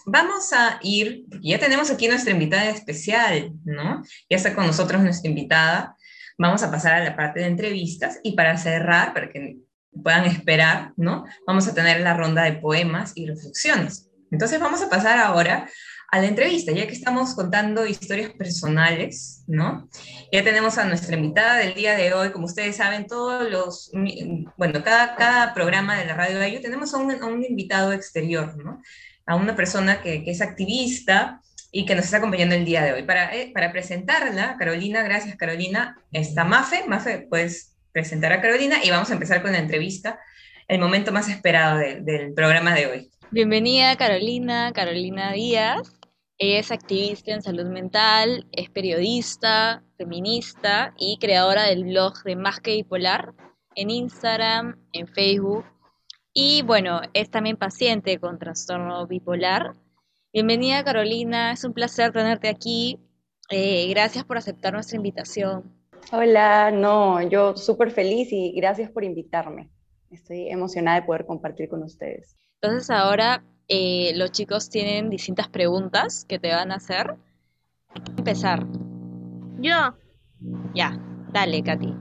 [0.04, 4.02] Vamos a ir, porque ya tenemos aquí nuestra invitada especial, ¿no?
[4.28, 5.96] Ya está con nosotros nuestra invitada.
[6.42, 9.58] Vamos a pasar a la parte de entrevistas y para cerrar, para que
[10.02, 11.24] puedan esperar, ¿no?
[11.46, 14.10] Vamos a tener la ronda de poemas y reflexiones.
[14.28, 15.68] Entonces vamos a pasar ahora
[16.10, 19.88] a la entrevista, ya que estamos contando historias personales, ¿no?
[20.32, 23.92] Ya tenemos a nuestra invitada del día de hoy, como ustedes saben, todos los,
[24.56, 28.82] bueno, cada, cada programa de la radio de tenemos a un, invitado exterior, ¿no?
[29.26, 31.40] A una persona que, que, es activista
[31.72, 33.02] y que nos está acompañando el día de hoy.
[33.02, 38.90] Para, eh, para presentarla, Carolina, gracias Carolina, está Mafe, Mafe, puedes presentar a Carolina y
[38.90, 40.20] vamos a empezar con la entrevista,
[40.68, 43.10] el momento más esperado del programa de hoy.
[43.30, 45.98] Bienvenida Carolina, Carolina Díaz.
[46.38, 52.72] Es activista en salud mental, es periodista, feminista y creadora del blog de Más que
[52.72, 53.32] Bipolar
[53.74, 55.64] en Instagram, en Facebook.
[56.34, 59.74] Y bueno, es también paciente con trastorno bipolar.
[60.34, 62.98] Bienvenida Carolina, es un placer tenerte aquí.
[63.50, 65.70] Eh, gracias por aceptar nuestra invitación.
[66.10, 69.70] Hola, no, yo súper feliz y gracias por invitarme.
[70.10, 72.38] Estoy emocionada de poder compartir con ustedes.
[72.62, 77.14] Entonces ahora eh, los chicos tienen distintas preguntas que te van a hacer.
[78.16, 78.66] Empezar.
[79.58, 79.94] Yo.
[80.74, 80.98] Ya,
[81.30, 81.94] dale, Katy.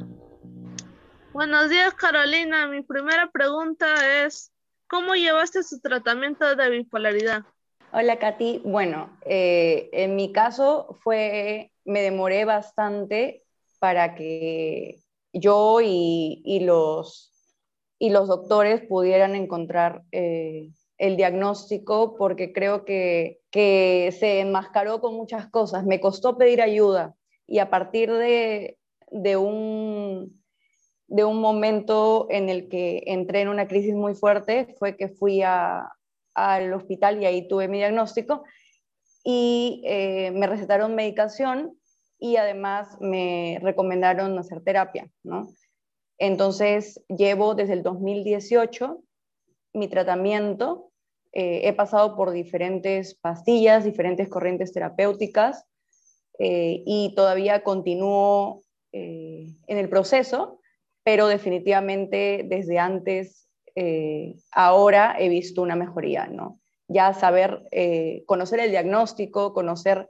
[1.34, 2.66] Buenos días, Carolina.
[2.68, 4.54] Mi primera pregunta es,
[4.88, 7.44] ¿cómo llevaste su tratamiento de bipolaridad?
[7.94, 8.62] Hola, Katy.
[8.64, 13.44] Bueno, eh, en mi caso fue, me demoré bastante
[13.80, 15.00] para que
[15.34, 17.32] yo y los
[18.02, 25.14] y los doctores pudieran encontrar eh, el diagnóstico porque creo que, que, se enmascaró con
[25.14, 25.86] muchas cosas.
[25.86, 27.14] Me costó pedir ayuda
[27.46, 28.80] y a partir de,
[29.12, 30.44] de, un,
[31.06, 35.44] de un momento en el que entré en una crisis muy fuerte fue que fui
[35.44, 35.88] a,
[36.34, 38.44] al hospital y ahí tuve mi diagnóstico
[39.24, 41.78] y eh, me recetaron medicación
[42.20, 45.50] y además me recomendaron hacer terapia, ¿no?
[46.18, 49.02] Entonces, llevo desde el 2018
[49.74, 50.92] mi tratamiento.
[51.34, 55.66] Eh, he pasado por diferentes pastillas, diferentes corrientes terapéuticas
[56.38, 58.64] eh, y todavía continúo
[58.94, 60.60] en el proceso,
[61.06, 63.48] pero definitivamente desde antes,
[64.52, 66.60] ahora he visto una mejoría, ¿no?
[66.88, 67.64] Ya saber,
[68.26, 70.10] conocer el diagnóstico, conocer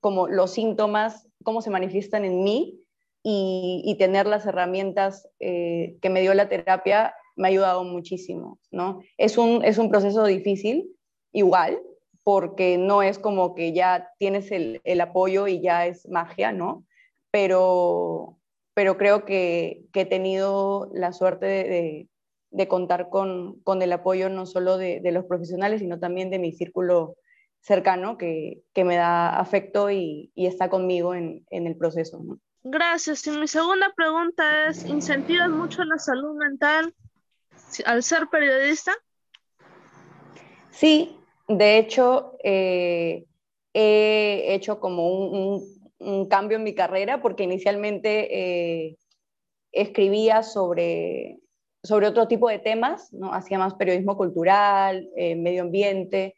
[0.00, 2.80] como los síntomas, cómo se manifiestan en mí,
[3.22, 9.00] y, tener las herramientas eh, que me dio la terapia me ha ayudado muchísimo, ¿no?
[9.16, 10.90] Es un, es un proceso difícil,
[11.32, 11.80] igual,
[12.24, 16.84] porque no es como que ya tienes el, el apoyo y ya es magia, ¿no?
[17.30, 18.38] Pero,
[18.74, 22.08] pero creo que, que he tenido la suerte de, de,
[22.68, 26.52] contar con, con, el apoyo no solo de, de, los profesionales, sino también de mi
[26.52, 27.16] círculo
[27.60, 32.20] cercano que, que me da afecto y, y está conmigo en, en el proceso.
[32.22, 32.38] ¿no?
[32.62, 33.26] Gracias.
[33.26, 36.94] Y mi segunda pregunta es, ¿incentivas mucho la salud mental
[37.84, 38.92] al ser periodista?
[40.70, 41.16] Sí,
[41.48, 43.24] de hecho, eh,
[43.74, 45.78] he hecho como un,
[46.28, 48.98] cambio en mi carrera porque inicialmente eh,
[49.72, 51.38] escribía sobre,
[51.82, 53.32] sobre otro tipo de temas, ¿no?
[53.32, 56.36] hacía más periodismo cultural, eh, medio ambiente,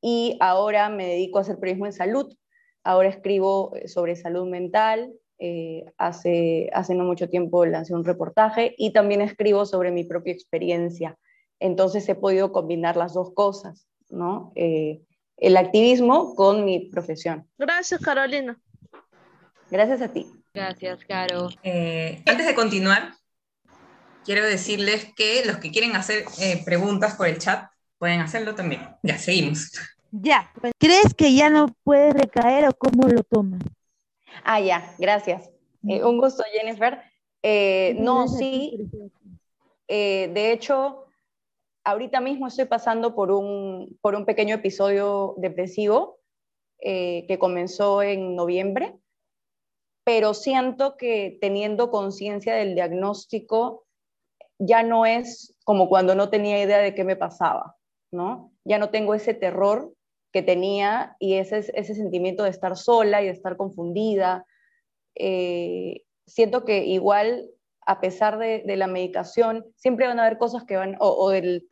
[0.00, 2.34] y ahora me dedico a hacer periodismo en salud.
[2.82, 8.92] Ahora escribo sobre salud mental, eh, hace, hace no mucho tiempo lancé un reportaje y
[8.92, 11.16] también escribo sobre mi propia experiencia.
[11.58, 14.52] Entonces he podido combinar las dos cosas, ¿no?
[14.54, 15.00] Eh,
[15.38, 17.48] el activismo con mi profesión.
[17.58, 18.60] Gracias, Carolina.
[19.70, 20.26] Gracias a ti.
[20.52, 21.48] Gracias, Caro.
[21.62, 23.14] Eh, antes de continuar,
[24.24, 26.24] quiero decirles que los que quieren hacer
[26.64, 28.82] preguntas por el chat pueden hacerlo también.
[29.02, 29.72] Ya, seguimos.
[30.10, 33.60] Ya, ¿crees que ya no puede recaer o cómo lo toman?
[34.42, 35.50] Ah, ya, gracias.
[35.88, 37.00] Eh, un gusto, Jennifer.
[37.42, 38.90] Eh, no, sí.
[39.86, 41.06] Eh, de hecho,
[41.84, 46.18] ahorita mismo estoy pasando por un, por un pequeño episodio depresivo
[46.82, 48.96] que comenzó en noviembre,
[50.02, 53.84] pero siento que teniendo conciencia del diagnóstico
[54.60, 57.76] ya no es como cuando no tenía idea de qué me pasaba,
[58.12, 58.52] ¿no?
[58.64, 59.92] Ya no tengo ese terror
[60.32, 64.44] que tenía y ese, ese sentimiento de estar sola y de estar confundida.
[65.16, 67.50] Eh, siento que igual,
[67.86, 71.62] a pesar de, la medicación, siempre van a haber cosas que van, o, de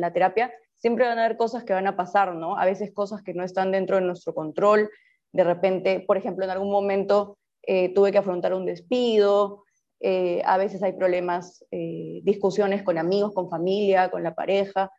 [0.00, 2.56] la terapia, siempre van a haber cosas que van a pasar, ¿no?
[2.56, 4.90] A veces cosas que no están dentro de nuestro control.
[5.32, 9.64] De repente, por ejemplo, en algún momento eh, tuve que afrontar un despido,
[10.02, 11.64] eh, a veces hay problemas,
[12.22, 14.90] discusiones con amigos, con familia, con la pareja.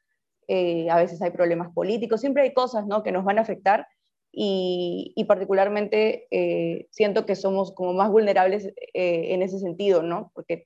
[0.48, 3.04] Eh, a veces hay problemas políticos, siempre hay cosas ¿no?
[3.04, 3.88] que nos van a afectar
[4.36, 10.32] y, particularmente eh, siento que somos como más vulnerables eh, en ese sentido, ¿no?
[10.34, 10.66] Porque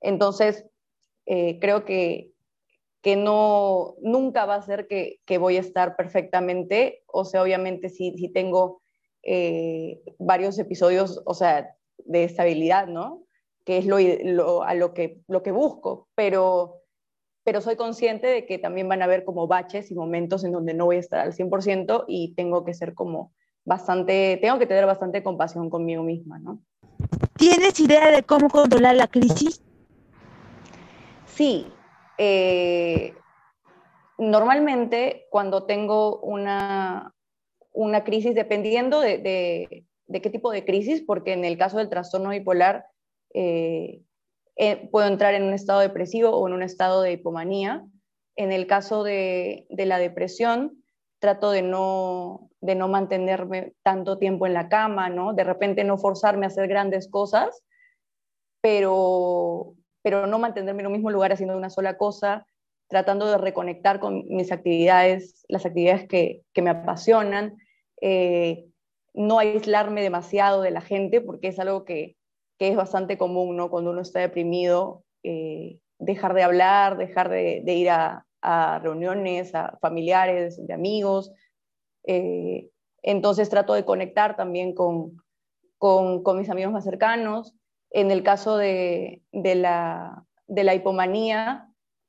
[0.00, 0.64] entonces
[1.26, 2.32] eh, creo que,
[3.02, 7.88] que no, nunca va a ser que, que, voy a estar perfectamente, o sea, obviamente
[7.88, 8.82] si, si tengo
[9.22, 13.23] eh, varios episodios, o sea, de estabilidad, ¿no?
[13.64, 16.82] Que es lo, lo, a lo que, lo que busco, pero,
[17.44, 20.74] pero soy consciente de que también van a haber como baches y momentos en donde
[20.74, 23.32] no voy a estar al 100% y tengo que ser como
[23.64, 26.60] bastante, tengo que tener bastante compasión conmigo misma, ¿no?
[27.36, 29.62] ¿Tienes idea de cómo controlar la crisis?
[31.26, 31.66] Sí.
[32.18, 33.14] Eh,
[34.18, 37.12] normalmente cuando tengo una,
[37.72, 39.18] una crisis, dependiendo de,
[40.06, 42.86] de, qué tipo de crisis, porque en el caso del trastorno bipolar
[43.34, 44.00] eh,
[44.56, 47.84] eh, puedo entrar en un estado depresivo o en un estado de hipomanía.
[48.36, 50.82] En el caso de, la depresión,
[51.18, 55.34] trato de no, mantenerme tanto tiempo en la cama, ¿no?
[55.34, 57.62] De repente no forzarme a hacer grandes cosas,
[58.60, 62.46] pero, no mantenerme en un mismo lugar haciendo una sola cosa,
[62.88, 67.56] tratando de reconectar con mis actividades, las actividades que, que me apasionan,
[68.00, 68.66] eh,
[69.14, 72.16] no aislarme demasiado de la gente, porque es algo que,
[72.58, 73.70] que es bastante común, ¿no?
[73.70, 79.54] Cuando uno está deprimido, eh, dejar de hablar, dejar de, de ir a, a reuniones,
[79.54, 81.32] a familiares, de amigos.
[82.06, 82.68] Eh,
[83.02, 85.16] entonces trato de conectar también con,
[85.78, 87.54] con, con, mis amigos más cercanos.
[87.90, 91.68] En el caso de, de, la, de la, hipomanía,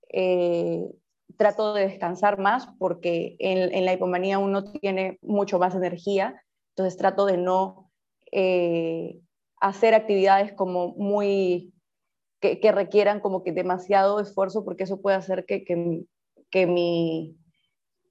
[0.10, 0.84] eh,
[1.38, 6.98] trato de descansar más porque en, en, la hipomanía uno tiene mucho más energía, entonces
[6.98, 7.92] trato de no
[8.32, 9.20] eh,
[9.66, 11.74] hacer actividades como muy
[12.40, 16.04] que, requieran como que demasiado esfuerzo porque eso puede hacer que, que,
[16.52, 17.36] que mi,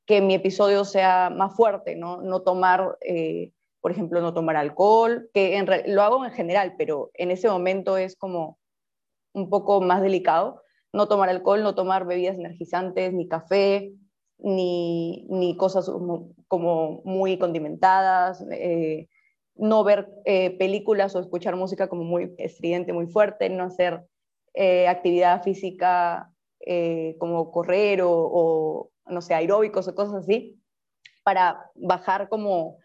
[0.05, 5.31] que mi episodio sea más fuerte, no, no tomar, eh, por ejemplo, no tomar alcohol,
[5.33, 8.59] que lo hago en general, pero en ese momento es como
[9.33, 10.61] un poco más delicado,
[10.93, 13.93] no tomar alcohol, no tomar bebidas energizantes, ni café,
[14.39, 15.89] ni, ni cosas
[16.49, 19.09] como, muy condimentadas, eh,
[19.57, 24.03] no ver eh, películas o escuchar música como muy estridente, muy fuerte, no hacer
[24.87, 26.33] actividad física
[26.67, 30.59] eh, como correr o, no sé, aeróbicos o cosas así,
[31.23, 32.79] para bajar como,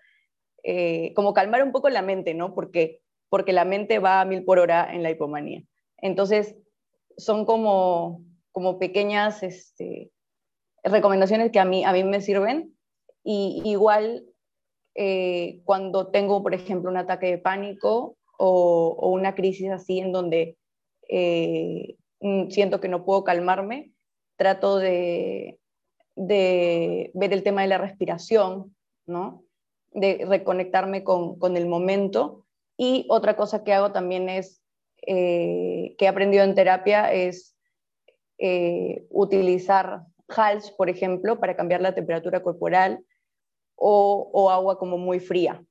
[0.64, 2.54] eh, como calmar un poco la mente, ¿no?
[2.54, 5.64] Porque, porque la mente va a mil por hora en la hipomanía.
[5.98, 6.58] Entonces,
[7.16, 10.12] son como, como pequeñas este,
[10.84, 12.76] recomendaciones que a mí, a mí me sirven.
[13.24, 14.26] Y igual,
[15.02, 20.12] eh, cuando tengo, por ejemplo, un ataque de pánico o, o una crisis así en
[20.12, 20.58] donde
[22.22, 23.92] Mm, siento que no puedo calmarme,
[24.36, 25.60] trato de,
[26.16, 29.44] de ver el tema de la respiración, ¿no?
[29.92, 32.46] de reconectarme con, con, el momento.
[32.78, 34.62] Y otra cosa que hago también es,
[35.08, 37.56] eh, que he aprendido en terapia, es
[38.38, 43.04] eh, utilizar HALS, por ejemplo, para cambiar la temperatura corporal
[43.80, 45.64] o, agua como muy fría.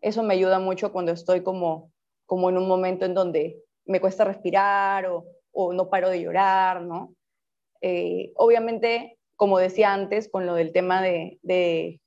[0.00, 1.92] Eso me ayuda mucho cuando estoy como,
[2.26, 5.24] como en un momento en donde me cuesta respirar o,
[5.72, 7.14] no paro de llorar, ¿no?
[7.80, 12.00] Eh, obviamente, como decía antes, con lo del tema de, de,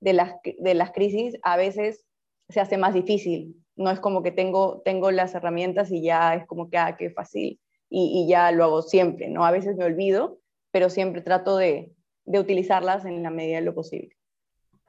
[0.00, 2.04] de, las, de las crisis, a veces
[2.50, 3.56] se hace más difícil.
[3.74, 7.08] No es como que tengo, tengo las herramientas y ya es como que, ah, qué
[7.10, 7.58] fácil,
[7.88, 9.46] y, y ya lo hago siempre, ¿no?
[9.46, 10.38] A veces me olvido,
[10.70, 11.94] pero siempre trato de,
[12.26, 14.19] de utilizarlas en la medida de lo posible.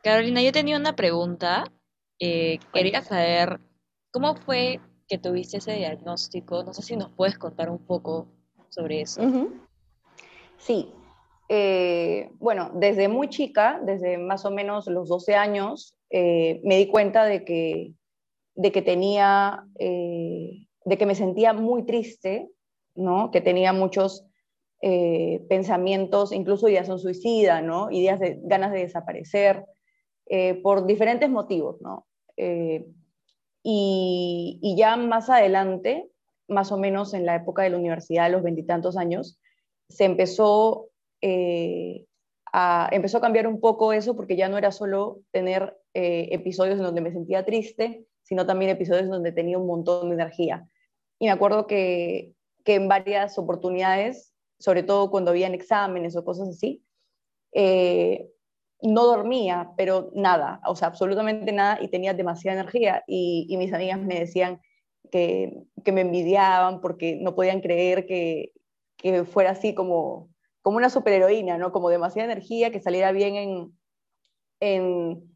[0.03, 1.65] Carolina, yo tenía una pregunta.
[2.19, 3.59] Eh, quería saber
[4.11, 6.63] cómo fue que tuviste ese diagnóstico.
[6.63, 8.27] No sé si nos puedes contar un poco
[8.69, 9.21] sobre eso.
[10.57, 10.91] Sí.
[11.49, 16.87] Eh, bueno, desde muy chica, desde más o menos los 12 años, eh, me di
[16.87, 17.93] cuenta de que,
[18.55, 22.49] de que tenía, de que me sentía muy triste,
[22.95, 23.29] ¿no?
[23.31, 24.25] Que tenía muchos
[25.47, 27.91] pensamientos, incluso ideas son suicida, ¿no?
[27.91, 29.65] Ideas de ganas de desaparecer,
[30.63, 32.07] por diferentes motivos, ¿no?
[33.63, 36.09] Y, ya más adelante,
[36.47, 39.39] más o menos en la época de la universidad, a los veintitantos años,
[39.89, 40.89] se empezó,
[41.21, 42.05] eh,
[42.51, 46.77] a, empezó a cambiar un poco eso porque ya no era solo tener eh, episodios
[46.77, 50.67] en donde me sentía triste, sino también episodios donde tenía un montón de energía.
[51.19, 56.49] Y me acuerdo que, que en varias oportunidades, sobre todo cuando habían exámenes o cosas
[56.49, 56.83] así,
[57.53, 58.29] eh,
[58.81, 63.99] no dormía, pero nada, o sea, absolutamente nada y tenía demasiada energía y, mis amigas
[63.99, 64.61] me decían
[65.11, 65.53] que,
[65.91, 68.53] me envidiaban porque no podían creer que,
[69.31, 70.29] fuera así como,
[70.61, 71.71] como una superheroína, ¿no?
[71.71, 73.79] Como demasiada energía, que saliera bien en,
[74.59, 75.31] en,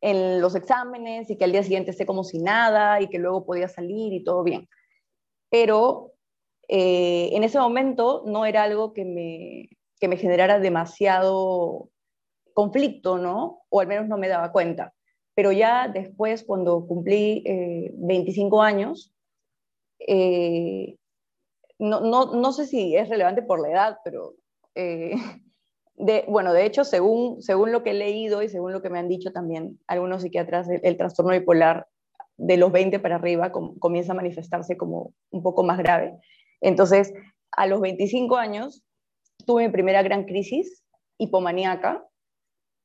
[0.00, 3.44] en los exámenes y que al día siguiente esté como si nada y que luego
[3.44, 4.68] podía salir y todo bien.
[5.50, 6.12] Pero
[6.68, 11.90] eh, en ese momento no era algo que me, que me generara demasiado
[12.60, 13.62] conflicto, ¿no?
[13.70, 14.92] O al menos no me daba cuenta.
[15.34, 17.42] Pero ya después, cuando cumplí
[17.94, 19.14] 25 años,
[21.78, 24.34] no, no, no, sé si es relevante por la edad, pero
[24.74, 28.98] de, bueno, de hecho, según, según lo que he leído y según lo que me
[28.98, 31.86] han dicho también algunos psiquiatras, el, trastorno bipolar
[32.36, 36.18] de los 20 para arriba comienza a manifestarse como un poco más grave.
[36.60, 37.14] Entonces,
[37.52, 38.82] a los 25 años
[39.46, 40.84] tuve mi primera gran crisis
[41.18, 42.04] hipomaníaca.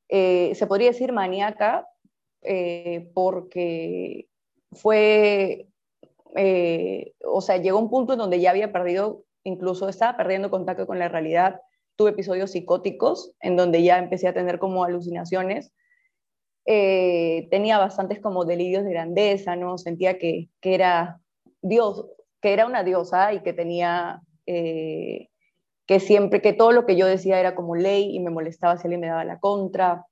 [0.09, 1.87] Eh, se podría decir maníaca
[2.41, 4.27] eh, porque
[4.71, 5.67] fue,
[6.35, 10.85] eh, o sea, llegó un punto en donde ya había perdido, incluso estaba perdiendo contacto
[10.85, 11.61] con la realidad,
[11.95, 15.71] tuve episodios psicóticos en donde ya empecé a tener como alucinaciones.
[16.65, 19.77] Tenía bastantes como delirios de grandeza, ¿no?
[19.77, 21.21] Sentía que, que, era
[21.61, 22.07] Dios,
[22.41, 24.21] que era una diosa y que tenía,
[25.85, 28.87] que siempre, que todo lo que yo decía era como ley y me molestaba si
[28.87, 30.05] alguien me daba la contra.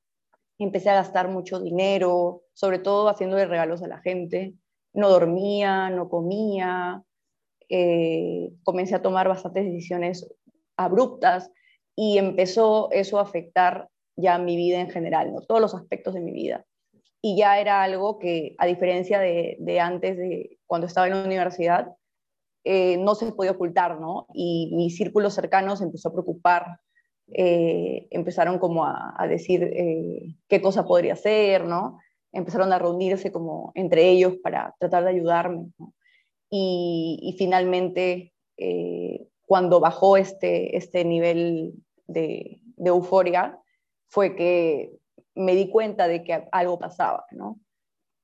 [0.60, 4.54] Empecé a gastar mucho dinero, sobre todo haciéndole regalos a la gente.
[4.94, 7.04] No dormía, no comía,
[7.70, 10.32] eh, comencé a tomar bastantes decisiones
[10.78, 11.52] abruptas
[11.96, 15.42] y empezó eso a afectar ya mi vida en general, ¿no?
[15.42, 16.66] todos los aspectos de mi vida.
[17.20, 21.26] Y ya era algo que, a diferencia de, de antes, de cuando estaba en la
[21.26, 21.96] universidad,
[22.64, 24.28] eh, no se podía ocultar, ¿no?
[24.34, 26.80] Y mis círculos cercanos empezó a preocupar,
[27.34, 32.00] eh, empezaron como a, decir eh, qué cosa podría hacer, ¿no?
[32.32, 35.94] Empezaron a reunirse como entre ellos para tratar de ayudarme, ¿no?
[36.50, 38.34] y, y, finalmente
[39.46, 41.74] cuando bajó este, este nivel
[42.08, 43.60] de, euforia,
[44.08, 44.92] fue que
[45.36, 47.60] me di cuenta de que algo pasaba, ¿no?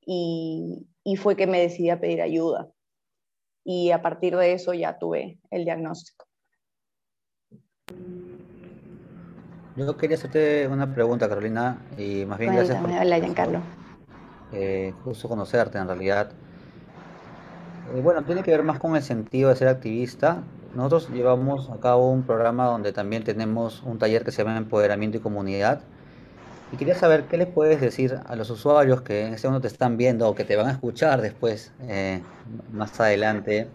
[0.05, 0.85] Y,
[1.17, 2.71] fue que me decidí a pedir ayuda.
[3.63, 6.25] Y a partir de eso ya tuve el diagnóstico.
[9.75, 12.89] Yo quería hacerte una pregunta, Carolina, y más bien gracias por...
[12.89, 13.61] Hola, Giancarlo.
[14.51, 16.31] Eh, justo conocerte, en realidad.
[17.93, 20.43] Eh, bueno, tiene que ver más con el sentido de ser activista
[20.75, 25.17] nosotros llevamos a cabo un programa donde también tenemos un taller que se llama Empoderamiento
[25.17, 25.81] y Comunidad.
[26.71, 29.73] Y quería saber qué les puedes decir a los usuarios que en este momento te
[29.73, 32.21] están viendo o que te van a escuchar después, eh,
[32.71, 33.67] más adelante,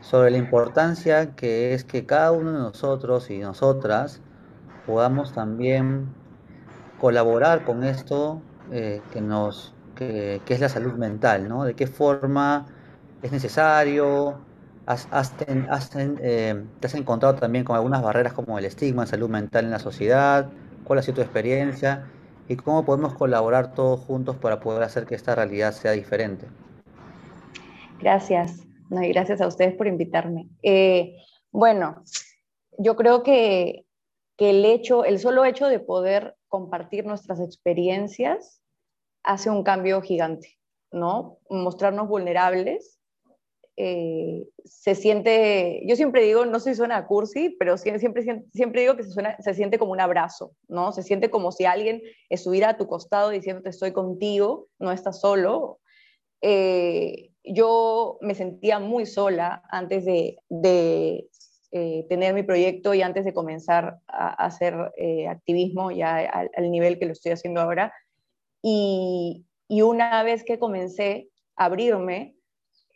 [0.00, 4.20] sobre la importancia que es que cada uno de nosotros y nosotras
[4.86, 6.06] podamos también
[7.00, 11.64] colaborar con esto eh, que, nos, que, es la salud mental, ¿no?
[11.64, 12.66] De qué forma
[13.22, 14.38] es necesario,
[14.86, 15.06] Has,
[15.96, 19.70] eh, ¿Te has encontrado también con algunas barreras como el estigma en salud mental en
[19.70, 20.50] la sociedad?
[20.82, 22.06] ¿Cuál ha sido tu experiencia?
[22.50, 26.48] ¿Y cómo podemos colaborar todos juntos para poder hacer que esta realidad sea diferente?
[28.00, 28.66] Gracias.
[28.88, 30.48] No, y gracias a ustedes por invitarme.
[30.64, 31.14] Eh,
[31.52, 32.02] bueno,
[32.76, 33.86] yo creo que,
[34.36, 38.60] que el hecho, el solo hecho de poder compartir nuestras experiencias
[39.22, 40.58] hace un cambio gigante,
[40.90, 41.38] ¿no?
[41.50, 42.98] Mostrarnos vulnerables
[43.82, 48.22] eh, se siente, yo siempre digo, no sé si suena cursi, pero siempre,
[48.52, 50.92] siempre, digo que se, suena, se siente como un abrazo, ¿no?
[50.92, 55.80] Se siente como si alguien estuviera a tu costado diciéndote estoy contigo, no estás solo.
[56.42, 60.36] Eh, yo me sentía muy sola antes de,
[61.72, 64.74] eh, tener mi proyecto y antes de comenzar a, hacer
[65.26, 67.94] activismo ya al, al, nivel que lo estoy haciendo ahora.
[68.60, 72.36] Y, y una vez que comencé a abrirme,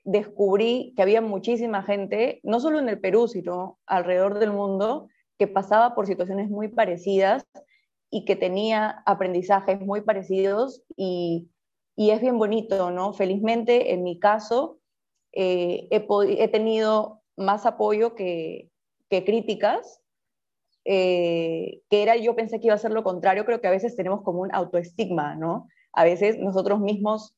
[0.05, 5.49] descubrí que había muchísima gente, no solo en el Perú, sino alrededor del mundo, que
[5.49, 7.47] pasaba por situaciones muy parecidas
[8.11, 11.49] y que tenía aprendizajes muy parecidos y,
[11.97, 13.13] es bien bonito, ¿no?
[13.13, 14.79] Felizmente, en mi caso,
[15.33, 18.71] eh, he, tenido más apoyo que,
[19.09, 20.01] críticas,
[20.85, 23.95] eh, que era, yo pensé que iba a ser lo contrario, creo que a veces
[23.95, 25.69] tenemos como un autoestigma, ¿no?
[25.93, 27.37] A veces nosotros mismos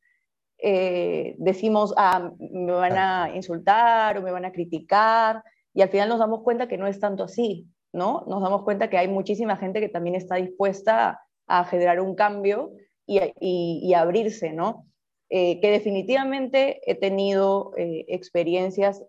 [0.58, 5.42] eh, decimos, ah, me van a insultar o me van a criticar,
[5.74, 8.24] y al final nos damos cuenta que no es tanto así, ¿no?
[8.26, 12.72] Nos damos cuenta que hay muchísima gente que también está dispuesta a, generar un cambio
[13.06, 14.86] y, y, abrirse, ¿no?
[15.28, 19.04] Eh, que definitivamente he tenido eh, experiencias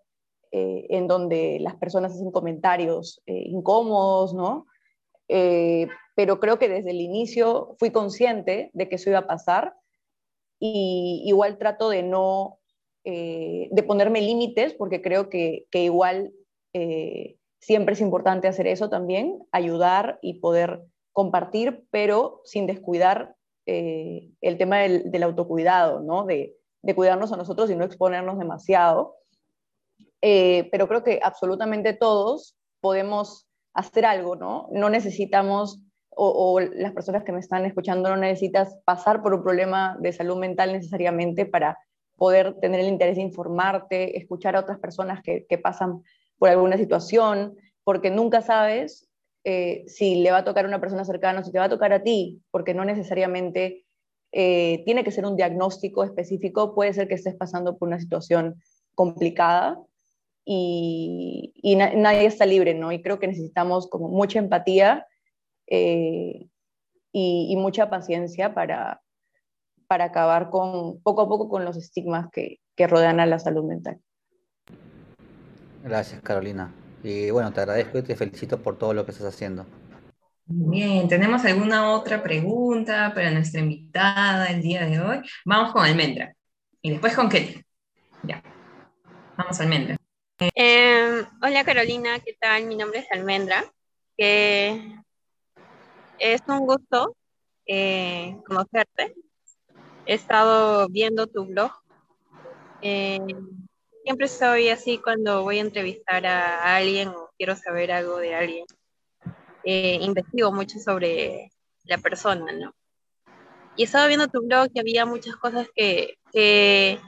[0.49, 4.65] en donde las personas hacen comentarios incómodos, ¿no?
[5.27, 9.75] pero creo que desde el inicio fui consciente de que eso iba a pasar
[10.59, 12.59] y igual trato de no,
[13.03, 16.33] eh, de ponerme límites, porque creo que, que igual
[16.73, 20.83] eh, siempre es importante hacer eso también, ayudar y poder
[21.13, 23.35] compartir, pero sin descuidar
[23.65, 26.25] eh, el tema del, del autocuidado, ¿no?
[26.25, 29.15] De, de, cuidarnos a nosotros y no exponernos demasiado.
[30.21, 34.67] pero creo que absolutamente todos podemos hacer algo, ¿no?
[34.71, 35.79] No necesitamos,
[36.17, 40.37] o, las personas que me están escuchando, no necesitas pasar por un problema de salud
[40.37, 41.77] mental necesariamente para
[42.15, 46.01] poder tener el interés de informarte, escuchar a otras personas que, pasan
[46.39, 49.07] por alguna situación, porque nunca sabes
[49.43, 51.69] eh, si le va a tocar a una persona cercana o si te va a
[51.69, 53.85] tocar a ti, porque no necesariamente
[54.31, 58.61] eh, tiene que ser un diagnóstico específico, puede ser que estés pasando por una situación
[58.95, 59.79] complicada
[60.43, 62.91] y, nadie está libre, ¿no?
[62.91, 65.05] Y creo que necesitamos como mucha empatía
[65.67, 66.47] eh,
[67.11, 69.01] y, mucha paciencia para,
[69.87, 73.63] para acabar con, poco a poco con los estigmas que, que rodean a la salud
[73.63, 73.99] mental.
[75.83, 76.73] Gracias, Carolina.
[77.03, 79.65] Y bueno, te agradezco y te felicito por todo lo que estás haciendo.
[80.45, 85.17] Bien, ¿tenemos alguna otra pregunta para nuestra invitada el día de hoy?
[85.43, 86.33] Vamos con Almendra
[86.81, 87.65] y después con Kelly.
[88.23, 88.41] Ya,
[89.35, 89.97] vamos Almendra.
[90.39, 92.65] Em, hola Carolina, ¿qué tal?
[92.65, 93.65] Mi nombre es Almendra.
[94.15, 94.97] Que
[96.19, 97.15] es un gusto
[97.65, 99.15] eh, conocerte.
[100.05, 101.71] He estado viendo tu blog.
[102.81, 103.19] Eh,
[104.03, 108.65] siempre soy así cuando voy a entrevistar a alguien o quiero saber algo de alguien
[109.69, 111.51] eh, investigo mucho sobre
[111.83, 112.73] la persona, ¿no?
[113.75, 117.01] Y estaba viendo tu blog y había muchas cosas que, que,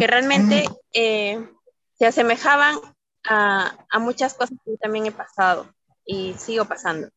[0.00, 1.48] realmente eh,
[1.96, 2.78] se asemejaban
[3.22, 5.72] a, a, muchas cosas que también he pasado
[6.04, 7.08] y sigo pasando.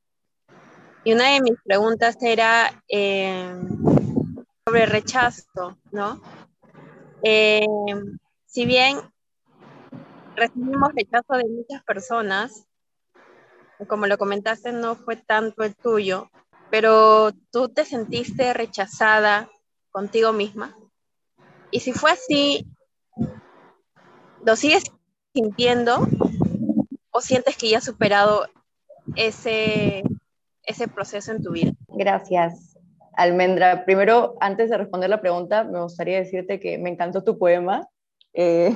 [1.07, 3.55] Y una de mis preguntas era eh,
[4.65, 6.21] sobre rechazo, ¿no?
[7.23, 8.99] si bien
[10.35, 12.67] recibimos rechazo de muchas personas,
[13.87, 16.29] como lo comentaste, no fue tanto el tuyo,
[16.69, 19.49] pero tú te sentiste rechazada
[19.91, 20.75] contigo misma.
[21.71, 22.67] Y si fue así,
[24.43, 24.83] ¿lo sigues
[25.33, 26.05] sintiendo
[27.11, 28.49] o sientes que ya has superado
[29.15, 30.03] ese,
[30.67, 31.71] ese proceso en tu vida?
[31.87, 32.77] Gracias,
[33.13, 33.85] Almendra.
[33.85, 37.89] Primero, antes de responder la pregunta, me gustaría decirte que me encantó tu poema.
[38.33, 38.71] Eh,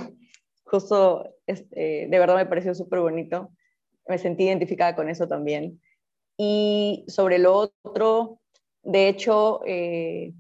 [0.63, 3.51] justo, este, de verdad me pareció súper bonito
[4.07, 5.81] me sentí identificada con eso también.
[6.37, 8.39] Y sobre lo otro,
[8.83, 10.33] de hecho, eh,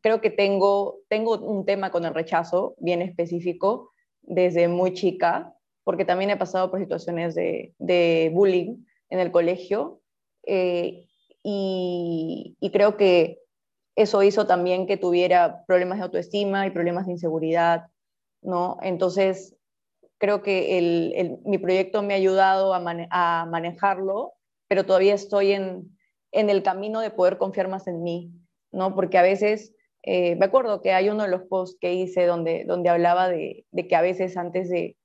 [0.00, 3.90] creo que tengo, tengo un tema con el rechazo bien específico
[4.22, 10.00] desde muy chica, porque también he pasado por situaciones de, de bullying en el colegio
[10.44, 11.06] eh,
[11.42, 13.38] y, creo que
[13.96, 17.86] eso hizo también que tuviera problemas de autoestima y problemas de inseguridad,
[18.42, 18.78] ¿no?
[18.82, 19.56] Entonces,
[20.18, 24.34] creo que mi proyecto me ha ayudado a, manejarlo,
[24.68, 25.96] pero todavía estoy en,
[26.32, 28.32] el camino de poder confiar más en mí,
[28.70, 28.94] ¿no?
[28.94, 32.64] Porque a veces, eh, me acuerdo que hay uno de los posts que hice donde,
[32.64, 34.96] donde hablaba de, que a veces antes de,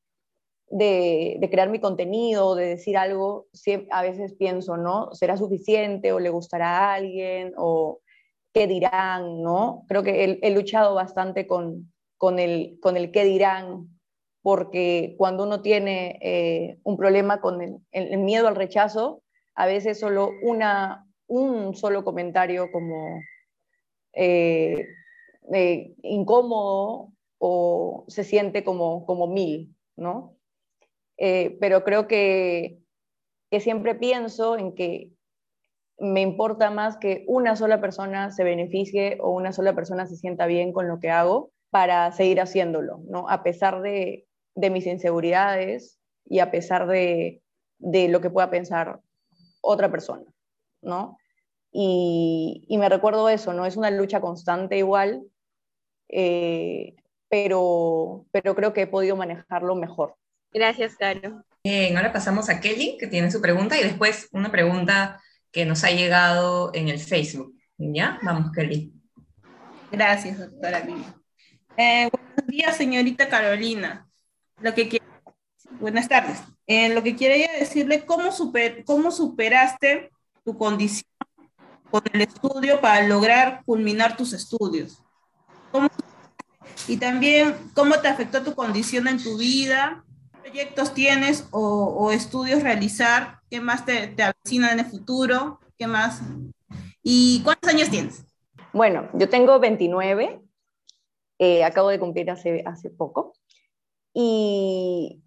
[0.78, 3.48] de, crear mi contenido, de decir algo,
[3.92, 5.14] a veces pienso, ¿no?
[5.14, 8.02] ¿Será suficiente o le gustará a alguien o
[8.54, 9.86] qué dirán, ¿no?
[9.88, 13.88] Creo que he, luchado bastante con, con, el, con el qué dirán
[14.42, 19.24] porque cuando uno tiene eh, un problema con el, miedo al rechazo,
[19.56, 23.22] a veces solo una, un solo comentario como
[24.12, 24.88] eh,
[25.54, 30.35] eh, incómodo o se siente como, como mil, ¿no?
[31.18, 32.78] Pero creo que,
[33.50, 35.12] que siempre pienso en que
[35.98, 40.46] me importa más que una sola persona se beneficie o una sola persona se sienta
[40.46, 43.30] bien con lo que hago para seguir haciéndolo, ¿no?
[43.30, 47.42] A pesar de, de mis inseguridades y a pesar de,
[47.80, 49.02] lo que pueda pensar
[49.62, 50.26] otra persona,
[50.82, 51.18] ¿no?
[51.72, 53.66] Y, me recuerdo eso, ¿no?
[53.66, 55.24] Es una lucha constante igual,
[56.10, 56.96] eh,
[57.30, 60.16] pero, pero creo que he podido manejarlo mejor.
[60.56, 61.44] Gracias, Caro.
[61.66, 65.84] Bien, ahora pasamos a Kelly, que tiene su pregunta, y después una pregunta que nos
[65.84, 67.54] ha llegado en el Facebook.
[67.78, 68.20] ¿Ya?
[68.24, 68.94] Vamos, Kelly.
[69.92, 70.80] Gracias, doctora
[71.78, 74.08] eh, buenos días, señorita Carolina
[74.62, 75.02] lo que
[75.80, 76.40] buenas tardes.
[76.68, 80.10] Eh, lo que quería decirle, ¿cómo, super, ¿cómo superaste
[80.46, 81.12] tu condición
[81.92, 85.02] con el estudio para lograr culminar tus estudios?
[86.88, 90.06] y también, ¿cómo te afectó tu condición en tu vida?
[90.46, 93.40] ¿Qué proyectos tienes o, estudios realizar?
[93.50, 95.60] ¿Qué más te, te en el futuro?
[95.76, 96.22] ¿Qué más?
[97.02, 98.24] ¿Y cuántos años tienes?
[98.72, 100.40] Bueno, yo tengo 29,
[101.40, 103.34] eh, acabo de cumplir hace, hace poco.
[104.14, 105.24] Y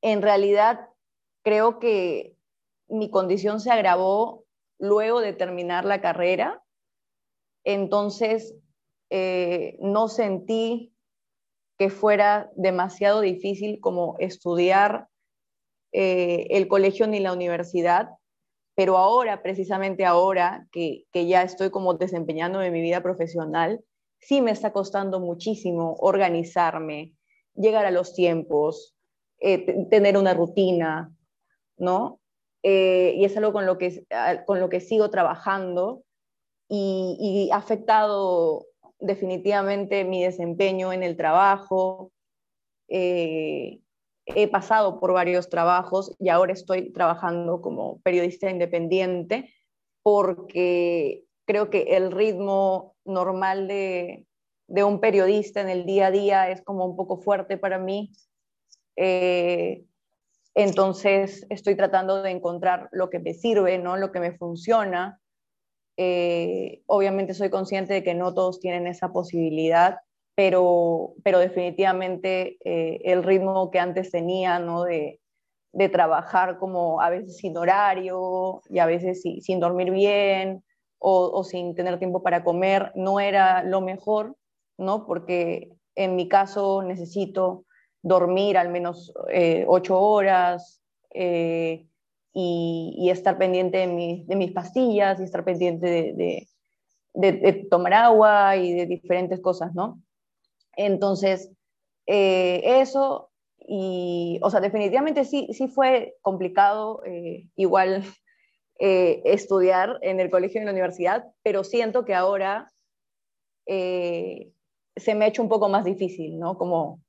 [0.00, 0.88] en realidad
[1.42, 2.34] creo que
[2.88, 4.46] mi condición se agravó
[4.78, 6.62] luego de terminar la carrera.
[7.64, 8.54] Entonces,
[9.10, 10.93] eh, no sentí
[11.78, 15.08] que fuera demasiado difícil como estudiar
[15.92, 18.10] eh, el colegio ni la universidad,
[18.74, 23.84] pero ahora, precisamente ahora que, ya estoy como desempeñando mi vida profesional,
[24.18, 27.14] sí me está costando muchísimo organizarme,
[27.54, 28.96] llegar a los tiempos,
[29.38, 31.14] eh, tener una rutina,
[31.76, 32.20] ¿no?
[32.62, 34.04] Eh, y es algo con lo que,
[34.46, 36.02] con lo que sigo trabajando
[36.68, 38.66] y, ha afectado
[39.04, 42.12] definitivamente mi desempeño en el trabajo.
[42.88, 43.80] Eh,
[44.26, 49.52] he pasado por varios trabajos y ahora estoy trabajando como periodista independiente
[50.02, 54.26] porque creo que el ritmo normal de,
[54.68, 58.12] un periodista en el día a día es como un poco fuerte para mí.
[58.96, 59.84] Eh,
[60.54, 63.96] entonces estoy tratando de encontrar lo que me sirve, ¿no?
[63.96, 65.20] lo que me funciona.
[65.96, 69.98] Eh, obviamente soy consciente de que no todos tienen esa posibilidad,
[70.34, 74.82] pero, pero definitivamente eh, el ritmo que antes tenía, ¿no?
[74.84, 75.20] De,
[75.72, 80.64] de, trabajar como a veces sin horario y a veces sin, dormir bien
[80.98, 84.36] o, sin tener tiempo para comer, no era lo mejor,
[84.78, 85.06] ¿no?
[85.06, 87.66] Porque en mi caso necesito
[88.02, 90.80] dormir al menos eh, ocho horas
[92.34, 96.48] y, estar pendiente de, de, mis pastillas y estar pendiente de,
[97.14, 100.02] de, tomar agua y de diferentes cosas, ¿no?
[100.76, 101.52] Entonces,
[102.06, 107.02] eh, eso, y, o sea, definitivamente sí, sí fue complicado
[107.54, 108.02] igual
[108.78, 112.70] estudiar en el colegio y en la universidad, pero siento que ahora
[113.66, 116.58] se me ha hecho un poco más difícil, ¿no?
[116.58, 117.00] Como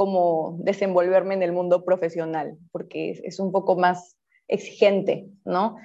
[0.00, 4.16] como desenvolverme en el mundo profesional, porque es, un poco más
[4.50, 5.76] exigente, ¿no?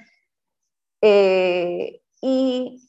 [1.00, 2.82] Eh, y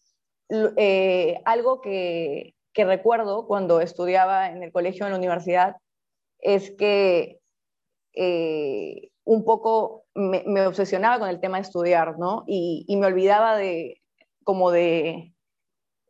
[0.50, 5.78] eh, algo que, recuerdo cuando estudiaba en el colegio, en la universidad,
[6.38, 7.40] es que
[8.14, 12.44] eh, un poco me, obsesionaba con el tema de estudiar, ¿no?
[12.46, 14.00] Y, y me olvidaba de,
[14.44, 15.34] como de,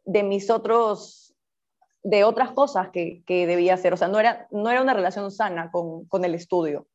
[0.04, 1.28] de mis otros
[2.08, 3.94] de otras cosas que, debía hacer.
[3.94, 6.88] O sea, no era, no era una relación sana con, el estudio,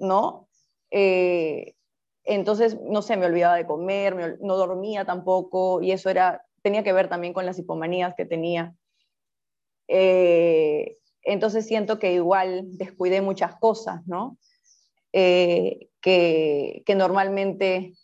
[0.00, 0.48] ¿no?
[0.90, 1.76] Eh,
[2.24, 6.92] entonces, no sé, me olvidaba de comer, no dormía tampoco, y eso era, tenía que
[6.92, 8.74] ver también con las hipomanías que tenía.
[9.88, 14.38] Eh, entonces siento que igual descuidé muchas cosas, ¿no?
[15.12, 17.94] Eh, que, normalmente,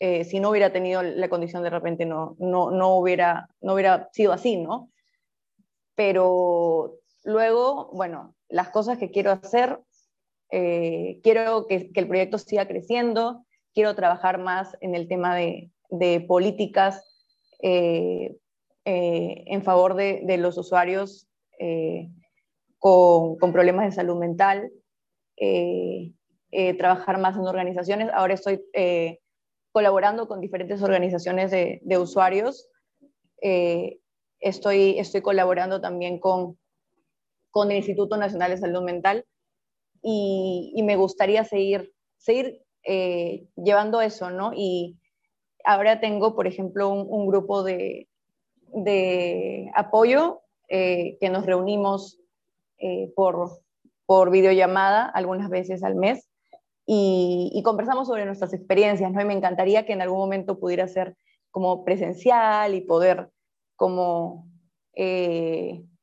[0.00, 4.32] si no hubiera tenido la condición de repente, no, no, no, hubiera, no hubiera sido
[4.32, 4.90] así, ¿no?
[5.98, 9.80] pero luego, bueno, las cosas que quiero hacer,
[10.52, 13.44] eh, quiero que, el proyecto siga creciendo,
[13.74, 15.70] quiero trabajar más en el tema de,
[16.26, 17.02] políticas
[17.62, 18.36] eh,
[18.84, 21.28] eh, en favor de, los usuarios
[22.78, 24.70] con, problemas de salud mental,
[26.78, 28.10] trabajar más en organizaciones.
[28.12, 28.60] Ahora estoy
[29.72, 32.68] colaborando con diferentes organizaciones de, de usuarios
[34.40, 36.58] Estoy, estoy colaborando también con,
[37.50, 39.24] con el Instituto Nacional de Salud Mental
[40.00, 44.52] y, y me gustaría seguir, seguir eh, llevando eso, ¿no?
[44.54, 44.96] Y
[45.62, 48.08] ahora tengo, por ejemplo, un, grupo de,
[48.72, 52.18] de apoyo eh, que nos reunimos
[52.78, 53.60] eh, por,
[54.06, 56.30] por videollamada algunas veces al mes
[56.86, 59.20] y, conversamos sobre nuestras experiencias, ¿no?
[59.20, 61.14] Y me encantaría que en algún momento pudiera ser
[61.50, 63.28] como presencial y poder
[63.76, 64.46] como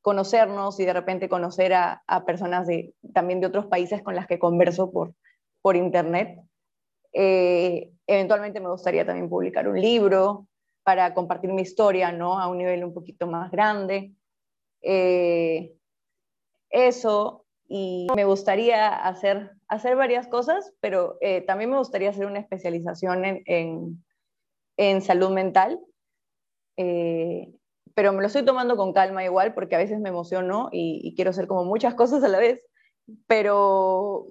[0.02, 4.38] conocernos y de repente conocer a, personas de, también de otros países con las que
[4.38, 5.14] converso por,
[5.62, 6.38] por internet.
[7.18, 10.46] Eh, eventualmente me gustaría también publicar un libro
[10.82, 12.38] para compartir mi historia ¿no?
[12.38, 14.12] a un nivel un poquito más grande.
[14.82, 15.74] Eh,
[16.68, 23.24] eso, y me gustaría hacer, hacer varias cosas, pero también me gustaría hacer una especialización
[23.24, 24.04] en, en,
[24.76, 25.80] en salud mental
[27.96, 31.30] pero me lo estoy tomando con calma igual porque a veces me emociono y, quiero
[31.30, 32.60] hacer como muchas cosas a la vez,
[33.26, 34.26] pero,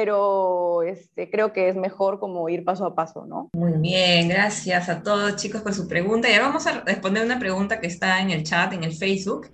[0.00, 3.50] pero este, creo que es mejor como ir paso a paso, ¿no?
[3.52, 6.30] Muy bien, gracias a todos chicos por su pregunta.
[6.30, 9.50] Y ahora vamos a responder una pregunta que está en el chat, en el Facebook,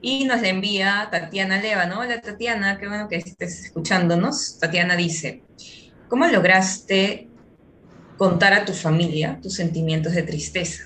[0.00, 2.00] y nos envía Tatiana Leva, ¿no?
[2.00, 4.58] Hola Tatiana, qué bueno que estés escuchándonos.
[4.58, 5.42] Tatiana dice,
[6.08, 7.28] ¿cómo lograste
[8.16, 10.84] contar a tu familia tus sentimientos de tristeza?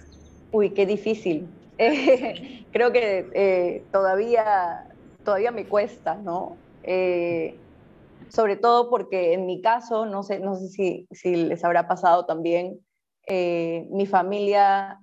[0.51, 1.47] Uy, qué difícil.
[2.73, 4.89] creo que eh, todavía,
[5.25, 6.57] todavía me cuesta, ¿no?
[6.83, 7.55] Eh,
[8.35, 12.27] sobre todo porque en mi caso, no sé, no sé si, si les habrá pasado
[12.27, 12.81] también,
[13.27, 15.01] eh, mi familia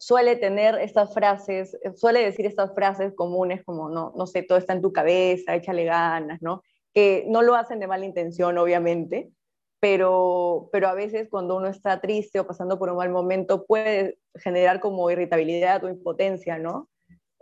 [0.00, 4.72] suele tener estas frases, suele decir estas frases comunes como, no, no sé, todo está
[4.72, 6.62] en tu cabeza, échale ganas, ¿no?
[6.94, 9.30] Que no lo hacen de mala intención, obviamente,
[9.78, 14.18] pero, pero a veces cuando uno está triste o pasando por un mal momento puede
[14.36, 16.88] generar como irritabilidad o impotencia, ¿no?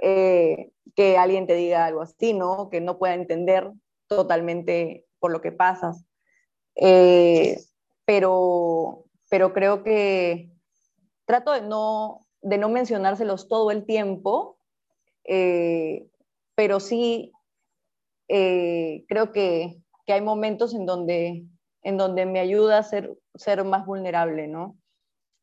[0.03, 2.71] Eh, que alguien te diga algo así, ¿no?
[2.71, 3.71] Que no pueda entender
[4.09, 6.05] totalmente por lo que pasas.
[6.77, 7.59] Eh,
[8.05, 10.51] pero, pero creo que
[11.27, 14.59] trato de no, de no mencionárselos todo el tiempo,
[15.25, 16.09] eh,
[16.55, 17.33] pero sí
[18.29, 21.47] creo que, que hay momentos en donde
[21.83, 24.77] en donde me ayuda a ser, ser más vulnerable, ¿no?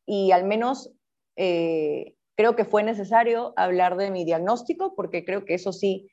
[0.06, 0.92] Y al menos
[1.36, 6.08] eh, creo que fue necesario hablar de mi diagnóstico, porque creo que eso sí,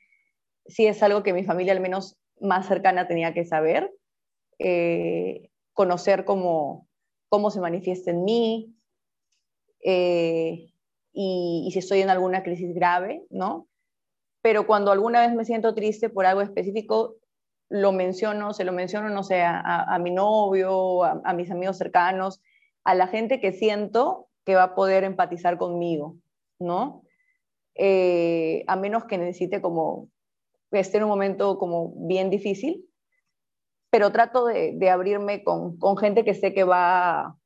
[0.66, 3.92] sí es algo que mi familia al menos más cercana tenía que saber,
[4.58, 6.88] eh, conocer cómo,
[7.28, 8.74] cómo se manifiesta en mí
[9.84, 10.70] eh,
[11.12, 13.68] y, si estoy en alguna crisis grave, ¿no?
[14.42, 17.16] Pero cuando alguna vez me siento triste por algo específico,
[17.68, 22.40] lo menciono, se lo menciono, no sé, a, mi novio, a, mis amigos cercanos,
[22.84, 26.16] a la gente que siento que va a poder empatizar conmigo,
[26.58, 27.02] ¿no?
[27.74, 30.08] Eh, a menos que necesite como,
[30.80, 32.88] esté en un momento como bien difícil,
[33.90, 37.38] pero trato de, abrirme con, gente que sé que va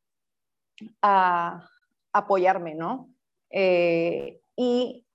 [1.03, 1.69] a,
[2.13, 3.11] apoyarme, ¿no?
[3.51, 5.07] Eh, y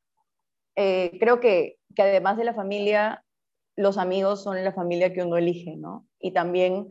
[0.76, 3.26] eh, creo que, que además de la familia,
[3.76, 6.07] los amigos son la familia que uno elige, ¿no?
[6.20, 6.88] Y también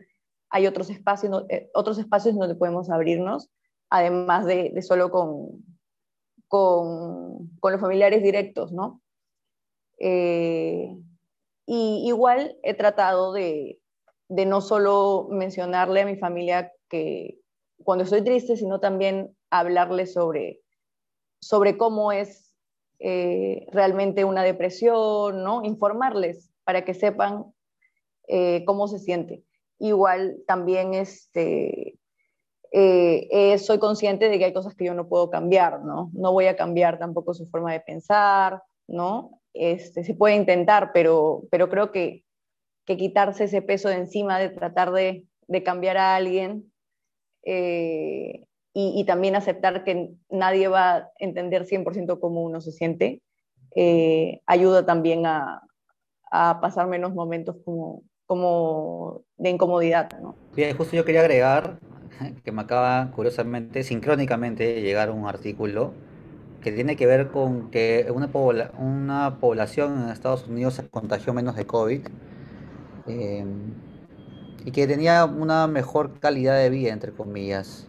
[0.53, 3.49] hay otros espacios, eh, otros espacios donde podemos abrirnos,
[3.89, 5.65] además de, solo con,
[6.47, 9.01] con, los familiares directos, ¿no?
[9.97, 10.95] Eh,
[11.65, 13.79] y igual he tratado de,
[14.29, 17.39] no solo mencionarle a mi familia que
[17.83, 20.61] cuando estoy triste, sino también hablarle sobre,
[21.39, 22.53] sobre cómo es
[22.99, 25.63] eh, realmente una depresión, ¿no?
[25.63, 27.53] Informarles para que sepan
[28.27, 29.43] eh, cómo se siente.
[29.79, 31.97] Igual también este,
[32.75, 36.09] eh, eh, soy consciente de que hay cosas que yo no puedo cambiar, ¿no?
[36.13, 39.42] No voy a cambiar tampoco su forma de pensar, ¿no?
[39.53, 42.23] Este, se puede intentar, pero, pero creo que,
[42.85, 46.71] que quitarse ese peso de encima de tratar de, de cambiar a alguien
[47.45, 53.21] y, y, también aceptar que nadie va a entender 100% cómo uno se siente,
[54.47, 55.61] ayuda también a,
[56.33, 60.09] a pasar menos momentos como, como de incomodidad.
[60.19, 60.35] ¿no?
[60.55, 61.77] Bien, justo yo quería agregar
[62.43, 65.93] que me acaba curiosamente, sincrónicamente, llegar un artículo
[66.63, 68.29] que tiene que ver con que una,
[68.77, 72.07] una población en Estados Unidos se contagió menos de COVID
[73.07, 73.73] em,
[74.65, 77.87] y que tenía una mejor calidad de vida, entre comillas,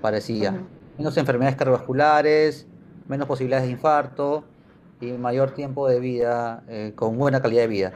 [0.00, 0.60] parecía.
[0.98, 2.66] Menos enfermedades cardiovasculares,
[3.06, 4.44] menos posibilidades de infarto,
[5.00, 7.92] y mayor tiempo de vida eh, con buena calidad de vida.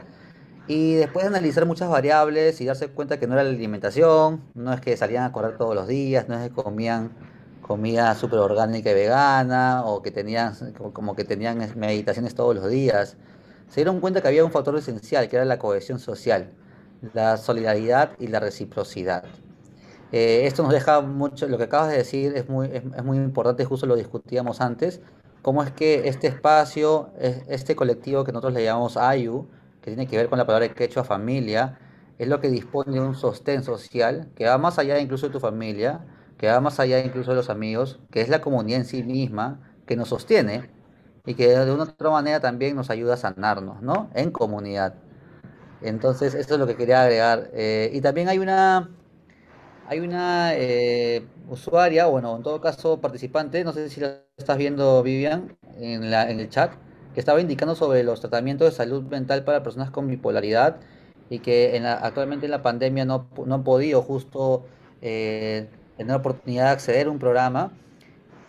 [0.67, 4.71] Y después de analizar muchas variables y darse cuenta que no era la alimentación, no
[4.71, 7.11] es que salían a correr todos los días, no es que comían
[7.61, 10.53] comida súper orgánica y vegana, o que tenían
[10.93, 13.17] como que tenían meditaciones todos los días.
[13.69, 16.51] Se dieron cuenta que había un factor esencial, que era la cohesión social,
[17.13, 19.23] la solidaridad y la reciprocidad.
[20.11, 23.63] Eh, esto nos deja mucho, lo que acabas de decir es muy, es, muy importante,
[23.63, 24.99] justo lo discutíamos antes,
[25.41, 29.47] cómo es que este espacio, este colectivo que nosotros le llamamos AYU,
[29.81, 31.79] que tiene que ver con la palabra quechua familia,
[32.19, 35.39] es lo que dispone de un sostén social que va más allá incluso de tu
[35.39, 36.01] familia,
[36.41, 39.61] que va más allá incluso de los amigos, que es la comunidad en sí misma,
[39.85, 40.71] que nos sostiene
[41.23, 44.09] y que de una u otra manera también nos ayuda a sanarnos, ¿no?
[44.15, 44.95] En comunidad.
[45.81, 47.51] Entonces, eso es lo que quería agregar.
[47.53, 48.89] Eh, y también hay una,
[49.87, 55.03] hay una eh, usuaria, bueno, en todo caso participante, no sé si la estás viendo
[55.03, 56.73] Vivian en, la, en el chat,
[57.13, 60.77] que estaba indicando sobre los tratamientos de salud mental para personas con bipolaridad
[61.29, 64.65] y que en actualmente en la pandemia no, no han podido justo
[65.01, 65.69] eh,
[66.01, 67.71] tener oportunidad de acceder a un programa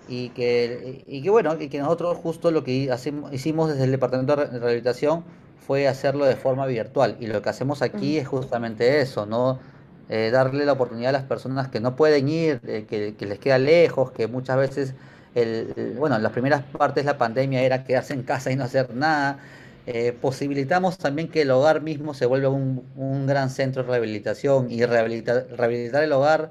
[0.09, 3.91] y que, y que bueno, y que nosotros justo lo que hacemos, hicimos desde el
[3.91, 5.25] Departamento de Rehabilitación
[5.59, 9.61] fue hacerlo de forma virtual y lo que hacemos aquí es justamente eso, ¿no?
[10.09, 13.59] Eh, darle la oportunidad a las personas que no pueden ir, eh, que, les queda
[13.59, 14.95] lejos, que muchas veces,
[15.35, 18.65] el, bueno, en las primeras partes de la pandemia era quedarse en casa y no
[18.65, 19.39] hacer nada.
[19.87, 24.85] Eh, posibilitamos también que el hogar mismo se vuelva un, gran centro de rehabilitación y
[24.85, 26.51] rehabilitar, rehabilitar el hogar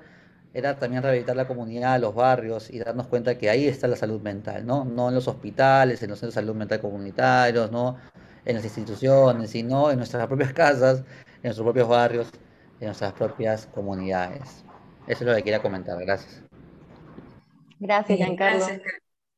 [0.54, 4.22] era también rehabilitar la comunidad, los barrios y darnos cuenta que ahí está la salud
[4.22, 4.86] mental, ¿no?
[4.86, 7.98] No en los hospitales, en los centros de salud mental comunitarios, no
[8.44, 12.32] en las instituciones, sino en nuestras propias casas, en nuestros propios barrios
[12.82, 14.66] en nuestras propias comunidades.
[15.08, 15.98] Eso es lo que quería comentar.
[16.00, 16.42] Gracias.
[17.80, 18.68] Gracias, Giancarlo.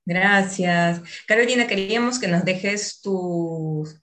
[0.05, 1.01] Gracias.
[1.27, 4.01] Carolina, queríamos que nos dejes tus,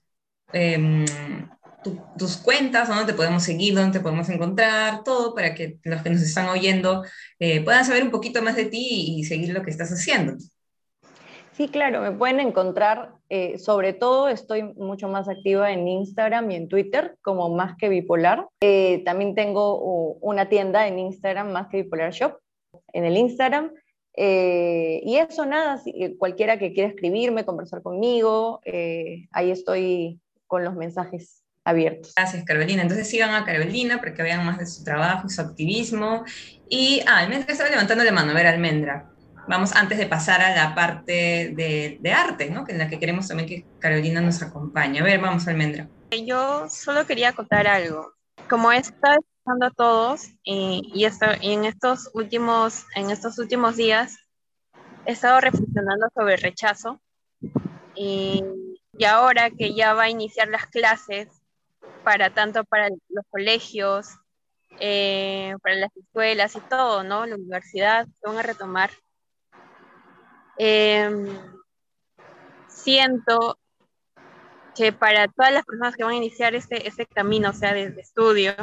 [1.85, 6.01] em, tus cuentas, dónde te podemos seguir, dónde te podemos encontrar, todo para que los
[6.01, 7.03] que nos están oyendo
[7.39, 10.37] eh, puedan saber un poquito más de ti y seguir lo que estás haciendo.
[11.61, 16.55] Sí, claro, me pueden encontrar, eh, sobre todo estoy mucho más activa en Instagram y
[16.55, 18.47] en Twitter como Más que Bipolar.
[18.61, 19.77] Eh, también tengo
[20.21, 22.37] una tienda en Instagram, Más que Bipolar Shop,
[22.93, 23.73] en el Instagram.
[24.15, 25.79] Eh, y eso, nada,
[26.17, 28.61] cualquiera que quiera escribirme, conversar conmigo,
[29.31, 32.13] ahí estoy con los mensajes abiertos.
[32.15, 32.81] Gracias, Carolina.
[32.81, 36.23] Entonces sigan a Carolina para que vean más de su trabajo, su activismo.
[36.69, 38.31] Y, ah, Almendra estaba levantando la mano.
[38.31, 39.11] A ver, Almendra
[39.47, 42.65] vamos antes de pasar a la parte de, arte, ¿no?
[42.65, 44.99] Que en la que queremos también que Carolina nos acompañe.
[44.99, 45.87] A ver, vamos, Almendra.
[46.25, 48.13] Yo solo quería contar algo.
[48.49, 54.17] Como he estado escuchando a todos y, y, en, estos últimos, en estos últimos días
[55.05, 57.01] he estado reflexionando sobre el rechazo
[57.95, 58.43] y,
[58.97, 61.27] y ahora que ya va a iniciar las clases
[62.03, 64.07] para tanto para los colegios,
[64.79, 67.25] eh, para las escuelas y todo, ¿no?
[67.25, 68.91] La universidad, van a retomar
[70.63, 71.27] Em,
[72.67, 73.57] siento
[74.75, 77.87] que para todas las personas que van a iniciar este, este camino, o sea, de,
[77.99, 78.53] estudio,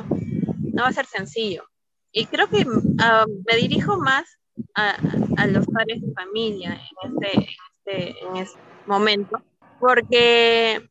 [0.72, 1.64] no va a ser sencillo.
[2.12, 2.64] Y creo que
[3.01, 4.39] ah, me dirijo más
[4.76, 4.97] a,
[5.39, 9.43] a, los padres de familia en este, este, en este momento,
[9.80, 10.89] porque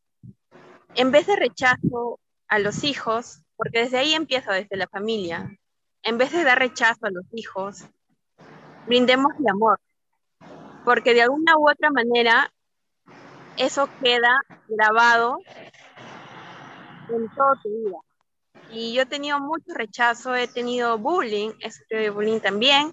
[0.95, 5.57] en vez de rechazo a los hijos, porque desde ahí empieza desde la familia,
[6.03, 7.85] en vez de dar rechazo a los hijos,
[8.85, 9.79] brindemos el amor,
[10.85, 12.51] porque de alguna u otra manera
[13.57, 15.39] eso queda grabado
[17.09, 17.97] en toda tu vida.
[18.71, 21.51] Y yo he tenido mucho rechazo, he tenido bullying,
[21.89, 22.91] he bullying también,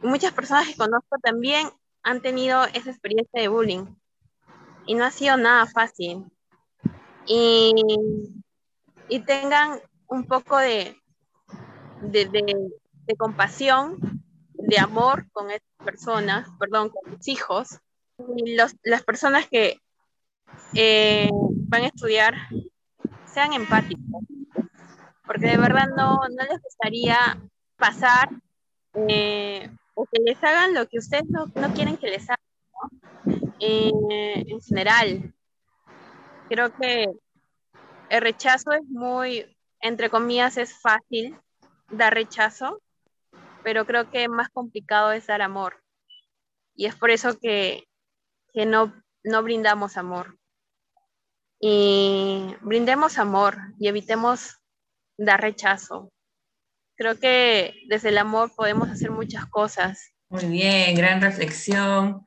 [0.00, 1.70] y muchas personas que conozco también
[2.02, 3.84] han tenido esa experiencia de bullying.
[4.86, 6.24] Y no ha sido nada fácil.
[7.26, 7.74] Y,
[9.08, 10.96] y tengan un poco de,
[12.02, 12.70] de, de,
[13.06, 13.98] de compasión
[14.54, 17.78] de amor con estas personas, perdón, con los hijos,
[18.36, 19.80] y las personas que
[20.74, 22.34] eh, van a estudiar
[23.26, 24.24] sean empáticos,
[25.24, 27.40] porque de verdad no, les gustaría
[27.76, 28.30] pasar
[28.94, 33.92] eh, o que les hagan lo que ustedes no, quieren que les hagan, eh,
[34.46, 35.34] en general.
[36.48, 37.06] Creo que
[38.10, 41.36] el rechazo es muy, entre comillas, es fácil
[41.90, 42.82] dar rechazo,
[43.62, 45.82] pero creo que más complicado es dar amor.
[46.74, 47.84] Y es por eso que,
[48.54, 48.94] no,
[49.24, 50.38] no brindamos amor.
[51.60, 54.56] Y brindemos amor y evitemos
[55.16, 56.12] dar rechazo.
[56.96, 60.12] Creo que desde el amor podemos hacer muchas cosas.
[60.28, 62.24] Muy bien, gran reflexión.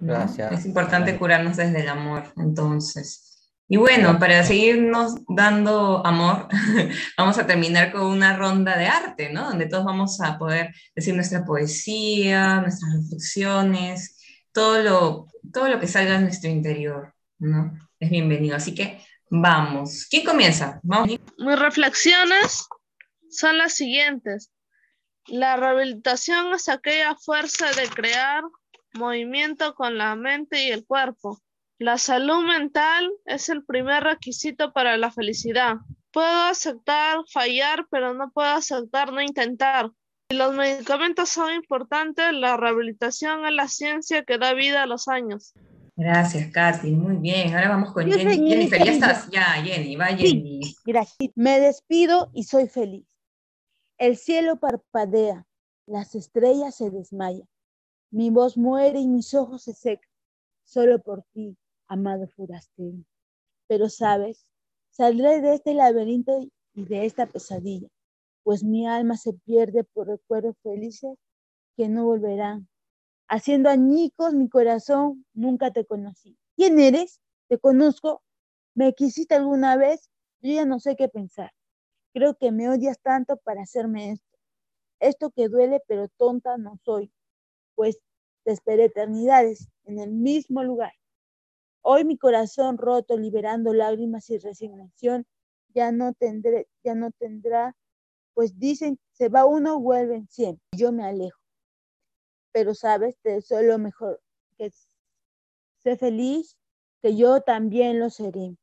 [0.00, 0.52] Gracias.
[0.52, 3.25] Es importante curarnos desde el amor, entonces.
[3.68, 6.46] Y bueno, para seguirnos dando amor,
[7.18, 9.48] vamos a terminar con una ronda de arte, ¿no?
[9.48, 15.88] Donde todos vamos a poder decir nuestra poesía, nuestras reflexiones, todo lo, todo lo que
[15.88, 17.76] salga de nuestro interior, ¿no?
[17.98, 18.54] Es bienvenido.
[18.54, 19.00] Así que
[19.30, 20.06] vamos.
[20.08, 20.78] ¿Quién comienza?
[20.84, 21.08] Vamos.
[21.36, 22.68] Mis reflexiones
[23.30, 24.52] son las siguientes.
[25.26, 28.44] La rehabilitación es aquella fuerza de crear
[28.94, 31.42] movimiento con la mente y el cuerpo
[31.78, 35.76] la salud mental es el primer requisito para la felicidad.
[36.10, 39.90] Puedo aceptar fallar, pero no puedo aceptar no intentar.
[40.30, 45.06] Si los medicamentos son importantes, la rehabilitación es la ciencia que da vida a los
[45.06, 45.52] años.
[45.96, 46.92] Gracias, Katy.
[46.92, 47.54] Muy bien.
[47.54, 48.48] Ahora vamos con Jenny.
[48.48, 49.28] Jennifer, ya estás.
[49.30, 50.60] Ya, Jenny, va Jenny.
[50.84, 51.30] gracias.
[51.34, 53.04] Me despido y soy feliz.
[53.98, 55.46] El cielo parpadea,
[55.86, 57.48] las estrellas se desmayan.
[58.10, 60.08] Mi voz muere y mis ojos se secan.
[60.64, 61.56] Solo por ti,
[61.88, 62.98] amado forastero.
[63.68, 64.46] Pero sabes,
[64.90, 66.38] saldré de este laberinto
[66.74, 67.88] y de esta pesadilla,
[68.42, 71.16] pues mi alma se pierde por recuerdos felices
[71.76, 72.68] que no volverán.
[73.28, 76.36] Haciendo añicos mi corazón, nunca te conocí.
[76.56, 77.20] ¿Quién eres?
[77.48, 78.22] ¿Te conozco?
[78.74, 80.10] ¿Me quisiste alguna vez?
[80.40, 81.52] Yo ya no sé qué pensar.
[82.12, 84.38] Creo que me odias tanto para hacerme esto.
[85.00, 87.12] Esto que duele, pero tonta no soy,
[87.74, 87.98] pues
[88.44, 90.92] te esperé eternidades en el mismo lugar.
[91.82, 95.26] Hoy mi corazón roto, liberando lágrimas y resignación,
[95.74, 97.76] ya no tendré, ya no tendrá,
[98.34, 100.60] pues dicen, se va uno, vuelven cien.
[100.72, 101.40] Yo me alejo.
[102.52, 104.20] Pero sabes, te deseo lo mejor,
[104.58, 104.70] que
[105.78, 106.56] sé feliz,
[107.02, 108.56] que yo también lo seré.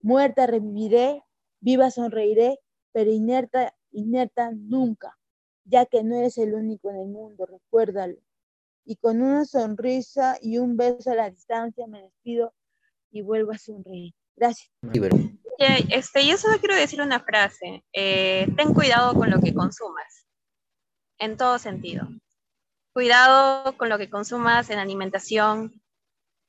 [0.00, 1.22] Muerta reviviré,
[1.60, 2.60] viva sonreiré,
[2.92, 5.18] pero inerta, inerta nunca,
[5.64, 8.18] ya que no eres el único en el mundo, recuérdalo.
[8.84, 12.54] Y con una sonrisa y un beso a la distancia me despido
[13.10, 14.12] y vuelvo a sonreír.
[14.36, 14.70] Gracias.
[15.58, 17.84] Este, yo solo quiero decir una frase.
[17.92, 20.26] Eh, ten cuidado con lo que consumas,
[21.18, 22.08] en todo sentido.
[22.92, 25.80] Cuidado con lo que consumas en alimentación,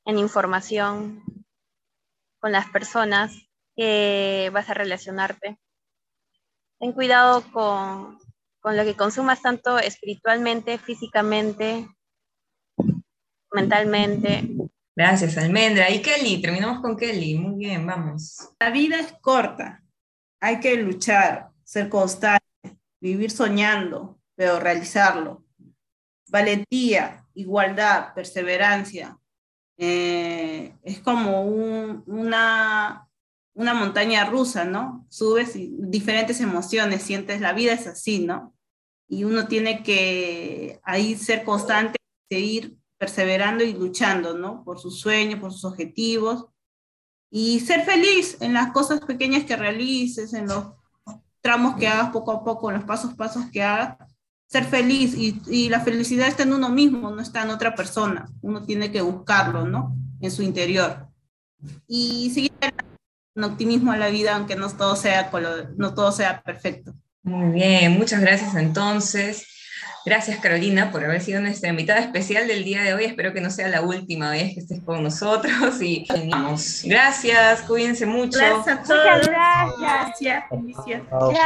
[0.05, 1.23] en información,
[2.39, 3.33] con las personas
[3.75, 5.59] que vas a relacionarte.
[6.79, 8.19] Ten cuidado con,
[8.59, 11.87] con lo que consumas tanto espiritualmente, físicamente,
[13.55, 14.47] mentalmente.
[14.95, 15.89] Gracias, Almendra.
[15.89, 17.35] Y Kelly, terminamos con Kelly.
[17.37, 18.49] Muy bien, vamos.
[18.59, 19.83] La vida es corta.
[20.39, 22.45] Hay que luchar, ser constante,
[23.01, 25.43] vivir soñando, pero realizarlo.
[26.29, 29.17] Valentía, igualdad, perseverancia.
[29.77, 33.09] Eh, es como una,
[33.53, 35.05] una montaña rusa, ¿no?
[35.09, 38.55] Subes y diferentes emociones, sientes, la vida es así, ¿no?
[39.09, 41.97] Y uno tiene que ahí ser constante,
[42.29, 44.63] seguir perseverando y luchando, ¿no?
[44.63, 46.45] Por sus sueños, por sus objetivos.
[47.29, 50.67] Y ser feliz en las cosas pequeñas que realices, en los
[51.41, 53.97] tramos que hagas poco a poco, en los pasos pasos que hagas.
[54.47, 58.29] Ser feliz y, la felicidad está en uno mismo, no está en otra persona.
[58.41, 59.95] Uno tiene que buscarlo, ¿no?
[60.21, 61.07] En su interior.
[61.87, 62.53] Y seguir
[63.33, 65.29] con optimismo a la vida, aunque no todo sea,
[65.77, 66.93] no todo sea perfecto.
[67.23, 69.54] Muy bien, muchas gracias entonces.
[70.05, 73.05] Gracias Carolina por haber sido nuestra invitada especial del día de hoy.
[73.05, 76.81] Espero que no sea la última vez que estés con nosotros y vamos.
[76.85, 78.37] Gracias, cuídense mucho.
[78.37, 79.03] Gracias a todos.
[79.03, 80.43] Muchas gracias.
[80.51, 81.03] gracias.